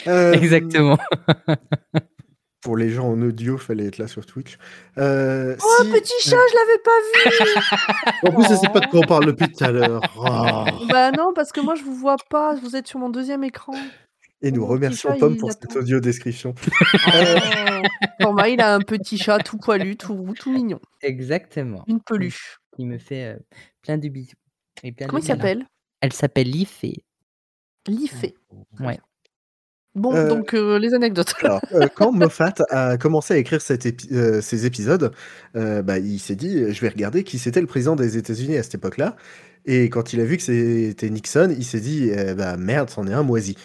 [0.06, 0.98] Euh, Exactement.
[2.62, 4.56] Pour les gens en audio, fallait être là sur Twitch.
[4.98, 8.86] Euh, Oh, si- petit chat, je l'avais pas vu En plus, je sais pas de
[8.86, 10.00] quoi on parle depuis tout à l'heure.
[10.16, 10.86] Oh.
[10.90, 12.54] Bah non, parce que moi, je vous vois pas.
[12.56, 13.74] Vous êtes sur mon deuxième écran.
[14.42, 15.58] Et nous remercions chat, Pomme il pour attend.
[15.68, 16.54] cette audio description.
[18.18, 18.22] Oh.
[18.24, 20.80] Thomas, il a un petit chat tout poilu, tout roux, tout mignon.
[21.02, 21.84] Exactement.
[21.86, 22.58] Une peluche.
[22.78, 23.36] Il me fait euh,
[23.82, 24.34] plein de bisous.
[24.82, 25.66] et plein de Comment il s'appelle?
[26.00, 27.04] Elle s'appelle Liffé.
[27.88, 28.34] Liffé.
[28.80, 28.98] Ouais.
[29.94, 31.32] Bon, Euh, donc euh, les anecdotes.
[31.42, 35.10] Alors, euh, quand Moffat a commencé à écrire cet épi- euh, ces épisodes,
[35.56, 38.62] euh, bah, il s'est dit je vais regarder qui c'était le président des États-Unis à
[38.62, 39.16] cette époque-là.
[39.64, 43.06] Et quand il a vu que c'était Nixon, il s'est dit eh bah, merde, c'en
[43.06, 43.56] est un moisi.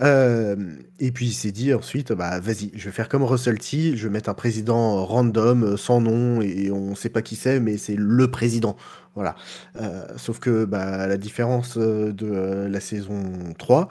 [0.00, 4.06] Et puis il s'est dit ensuite bah vas-y, je vais faire comme Russell T, je
[4.06, 7.78] vais mettre un président random, euh, sans nom, et on sait pas qui c'est, mais
[7.78, 8.76] c'est le président.
[9.18, 9.34] Voilà.
[9.80, 13.20] Euh, sauf que bah, la différence euh, de la saison
[13.58, 13.88] 3,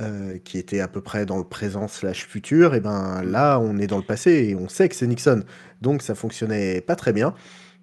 [0.00, 3.78] euh, qui était à peu près dans le présent slash futur, et ben là on
[3.78, 5.42] est dans le passé et on sait que c'est Nixon.
[5.82, 7.34] Donc ça fonctionnait pas très bien.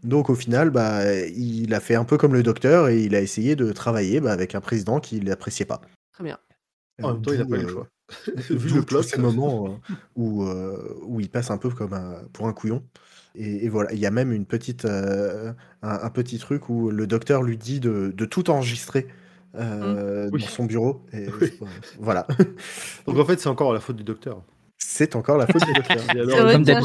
[0.03, 1.03] Donc au final, bah,
[1.35, 4.31] il a fait un peu comme le docteur et il a essayé de travailler bah,
[4.31, 5.81] avec un président qu'il n'appréciait pas.
[6.13, 6.39] Très bien.
[7.03, 7.87] En même temps, il n'a pas eu le euh, choix.
[8.49, 9.03] Vu le plot.
[9.03, 12.83] ces moments euh, où, euh, où il passe un peu comme un, pour un couillon.
[13.35, 16.89] Et, et voilà, il y a même une petite, euh, un, un petit truc où
[16.89, 19.07] le docteur lui dit de, de tout enregistrer
[19.55, 20.41] euh, Oui.
[20.41, 21.01] dans son bureau.
[21.13, 21.53] Et Oui.
[21.99, 22.25] voilà,
[23.05, 24.41] Donc en fait, c'est encore la faute du docteur.
[24.77, 25.97] c'est encore la faute du docteur.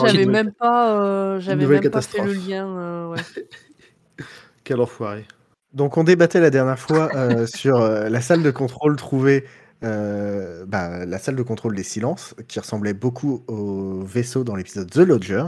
[0.02, 2.66] J'avais même pas, euh, j'avais même pas fait le lien.
[2.78, 3.20] euh, ouais.
[4.64, 5.24] Quel enfoiré.
[5.72, 9.44] Donc on débattait la dernière fois euh, sur euh, la salle de contrôle trouvée,
[9.84, 14.90] euh, bah, la salle de contrôle des silences, qui ressemblait beaucoup au vaisseau dans l'épisode
[14.90, 15.44] The Lodger.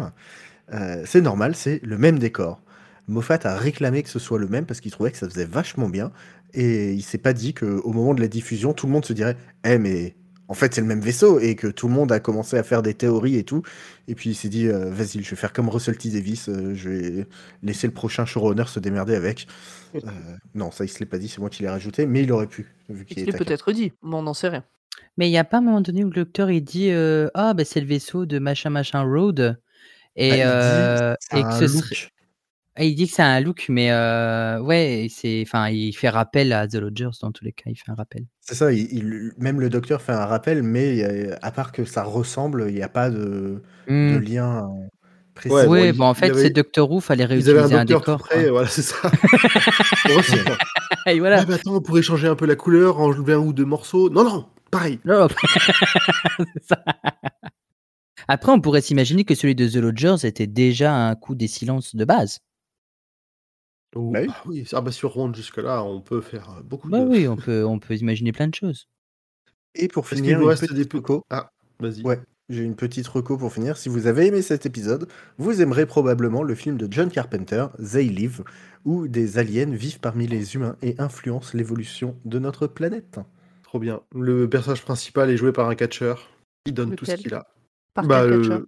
[0.72, 2.60] Euh, c'est normal, c'est le même décor.
[3.06, 5.88] Moffat a réclamé que ce soit le même parce qu'il trouvait que ça faisait vachement
[5.88, 6.10] bien.
[6.54, 9.36] Et il s'est pas dit qu'au moment de la diffusion, tout le monde se dirait
[9.64, 10.14] Eh, mais
[10.48, 11.38] en fait, c'est le même vaisseau.
[11.40, 13.62] Et que tout le monde a commencé à faire des théories et tout.
[14.08, 16.10] Et puis il s'est dit euh, Vas-y, je vais faire comme Russell T.
[16.10, 17.26] Davis, euh, je vais
[17.62, 19.46] laisser le prochain showrunner se démerder avec.
[19.94, 20.00] Euh,
[20.54, 22.46] non, ça, il se l'est pas dit, c'est moi qui l'ai rajouté, mais il aurait
[22.48, 22.66] pu.
[22.88, 24.64] Vu qu'il Il est l'est peut-être dit, mais on n'en sait rien.
[25.16, 27.54] Mais il n'y a pas un moment donné où le docteur il dit euh, Ah,
[27.54, 29.58] bah, c'est le vaisseau de machin machin road.
[30.16, 32.08] Et, Bah, dit, et que ce serait-
[32.76, 36.52] Ah, il dit que c'est un look, mais euh, ouais, c'est, enfin, il fait rappel
[36.52, 38.24] à The Lodgers dans tous les cas, il fait un rappel.
[38.40, 41.84] C'est ça, il- il- même le docteur fait un rappel, mais euh, à part que
[41.84, 44.18] ça ressemble, il n'y a pas de, de Hmm.
[44.18, 44.88] lien euh,
[45.34, 45.54] précis.
[45.54, 47.78] Ouais, Ouais, bon, bon, en fait, avait- c'est Doctor Who, fallait Ils réutiliser avaient un
[47.78, 48.28] un docteur décor.
[48.28, 48.50] quoi.
[48.50, 48.96] voilà, c'est ça.
[49.08, 50.56] Pour aussi, quoi.
[51.12, 51.42] Et voilà.
[51.42, 54.10] Ah, bah, attends, on pourrait changer un peu la couleur, enlever un ou deux morceaux.
[54.10, 54.98] Non, non, pareil.
[55.04, 55.28] Non, non.
[56.54, 56.84] C'est ça.
[58.26, 61.94] Après, on pourrait s'imaginer que celui de The Lodgers était déjà un coup des silences
[61.94, 62.40] de base.
[63.94, 64.28] Ou- Bah oui.
[64.30, 67.06] ah oui, ah bah, on remonte jusque-là, on peut faire euh, beaucoup Bah de.
[67.06, 68.86] oui, on peut, on peut imaginer plein de choses.
[69.74, 71.24] Et pour finir, vous une reste des pe- reco.
[71.30, 72.02] Ah, vas-y.
[72.02, 73.76] Ouais, j'ai une petite reco pour finir.
[73.76, 78.08] Si vous avez aimé cet épisode, vous aimerez probablement le film de John Carpenter, They
[78.08, 78.44] Live,
[78.84, 83.18] où des aliens vivent parmi les humains et influencent l'évolution de notre planète.
[83.62, 84.00] Trop bien.
[84.14, 86.30] Le personnage principal est joué par un catcheur.
[86.66, 87.46] Il donne tout ce qu'il a.
[87.94, 88.60] Par Bah, le- catcheur?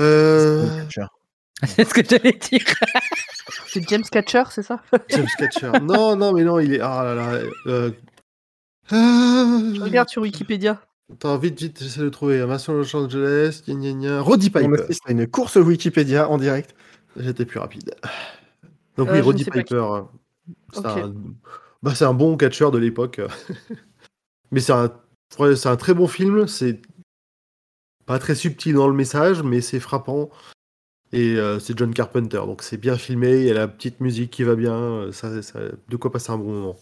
[0.00, 0.84] Euh.
[1.64, 2.64] C'est ce que j'allais dire.
[3.72, 5.72] C'est James Catcher, c'est ça James Catcher.
[5.82, 6.80] non, non, mais non, il est.
[6.80, 7.40] Ah là là.
[7.66, 7.90] euh,
[8.90, 10.82] ah, Je regarde sur Wikipédia.
[11.10, 12.40] Attends, vite, vite, j'essaie de trouver.
[12.40, 14.20] De Los Angeles, gna gna gna.
[14.20, 14.82] Roddy Piper.
[15.06, 16.74] à une course Wikipédia en direct.
[17.16, 17.94] J'étais plus rapide.
[18.98, 19.74] Donc Euh, oui, ne Roddy Piper.
[19.76, 20.02] euh,
[20.74, 21.14] C'est un...
[21.82, 23.20] bah, c'est un bon catcheur de l'époque.
[24.50, 24.92] mais c'est un...
[25.30, 26.46] c'est un très bon film.
[26.46, 26.82] C'est
[28.04, 30.28] pas très subtil dans le message, mais c'est frappant.
[31.12, 33.40] Et euh, c'est John Carpenter, donc c'est bien filmé.
[33.40, 34.74] Il y a la petite musique qui va bien.
[34.74, 35.58] euh, Ça, ça-
[35.88, 36.76] de quoi passer un bon moment.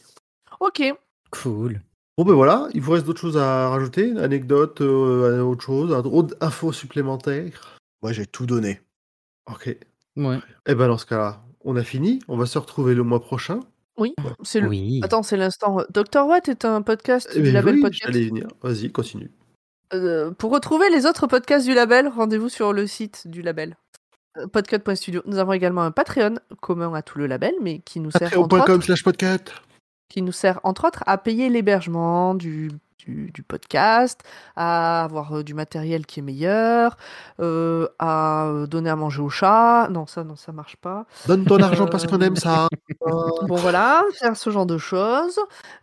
[0.61, 0.83] Ok.
[1.31, 1.81] Cool.
[2.19, 6.37] Bon ben voilà, il vous reste d'autres choses à rajouter Anecdotes, euh, autre chose, autre
[6.41, 7.79] info supplémentaire?
[8.03, 8.81] Moi, j'ai tout donné.
[9.51, 9.75] Ok.
[10.17, 10.39] Ouais.
[10.67, 12.21] Eh ben dans ce cas-là, on a fini.
[12.29, 13.61] On va se retrouver le mois prochain.
[13.97, 14.15] Oui.
[14.43, 14.69] C'est le...
[14.69, 15.01] Oui.
[15.03, 15.79] Attends, c'est l'instant.
[15.91, 16.27] Dr.
[16.27, 18.15] Watt est un podcast Eh du ben label oui, podcast.
[18.15, 18.49] y venir.
[18.63, 19.31] Vas-y, continue.
[19.93, 23.77] Euh, pour retrouver les autres podcasts du label, rendez-vous sur le site du label.
[24.49, 25.23] Podcut.studio.
[25.27, 28.49] Nous avons également un Patreon commun à tout le label, mais qui nous sert entre
[28.49, 29.53] Patreon.com autres, slash podcast.
[30.09, 32.71] qui nous sert entre autres à payer l'hébergement du,
[33.07, 34.21] du, du podcast,
[34.57, 36.97] à avoir euh, du matériel qui est meilleur,
[37.41, 39.89] euh, à euh, donner à manger au chat.
[39.91, 41.07] Non, ça, non, ça marche pas.
[41.27, 42.69] Donne ton argent parce Euh, qu'on aime ça.
[43.07, 45.39] Bon voilà, faire ce genre de choses.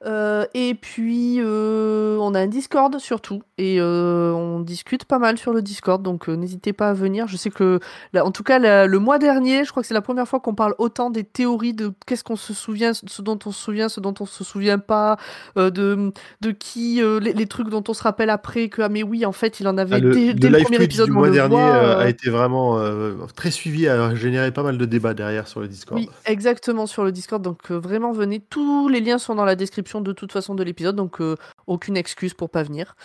[0.05, 5.37] Euh, et puis euh, on a un Discord surtout et euh, on discute pas mal
[5.37, 7.27] sur le Discord, donc euh, n'hésitez pas à venir.
[7.27, 7.79] Je sais que
[8.13, 10.39] là, en tout cas la- le mois dernier, je crois que c'est la première fois
[10.39, 13.89] qu'on parle autant des théories de qu'est-ce qu'on se souvient, ce dont on se souvient,
[13.89, 15.17] ce dont on se souvient pas,
[15.57, 16.11] euh, de
[16.41, 19.25] de qui euh, les, les trucs dont on se rappelle après que ah mais oui
[19.25, 21.29] en fait il en avait Ah, le, dès, le dès le premier épisode du mois
[21.29, 25.13] dernier voit, euh, a été vraiment euh, très suivi, a généré pas mal de débats
[25.13, 25.99] derrière sur le Discord.
[25.99, 27.41] Oui, exactement sur le Discord.
[27.41, 28.39] Donc euh, vraiment venez.
[28.39, 30.95] Tous les liens sont dans la description de toute façon de l'épisode.
[30.95, 31.35] Donc euh,
[31.65, 32.95] aucune excuse pour pas venir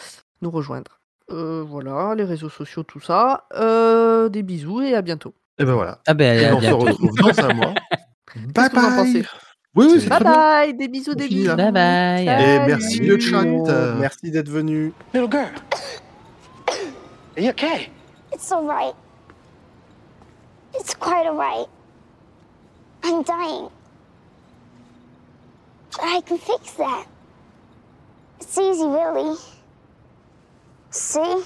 [0.43, 0.99] nous rejoindre.
[1.31, 3.47] Euh, voilà, les réseaux sociaux, tout ça.
[3.55, 5.35] Euh, des bisous et à bientôt.
[5.59, 6.01] Et ben voilà.
[6.07, 6.79] Ah ben, Et à on se bientôt.
[6.79, 7.75] retrouve dans un mois.
[8.55, 9.27] Bye bye.
[9.75, 10.33] Oui, oui, c'est Bye très bien.
[10.35, 11.57] bye, des bisous, des bisous.
[11.57, 12.23] Bye bye.
[12.29, 13.43] Et merci le chat.
[13.99, 14.93] Merci d'être venu.
[15.15, 15.51] Little girl.
[17.37, 17.91] Are you okay?
[18.33, 18.95] It's all right.
[20.75, 21.67] It's quite all right.
[23.03, 23.71] I'm dying.
[25.93, 27.07] But I can fix that.
[28.41, 29.37] It's easy, really.
[30.91, 31.45] See?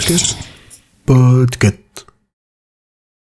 [0.00, 1.89] Podcast.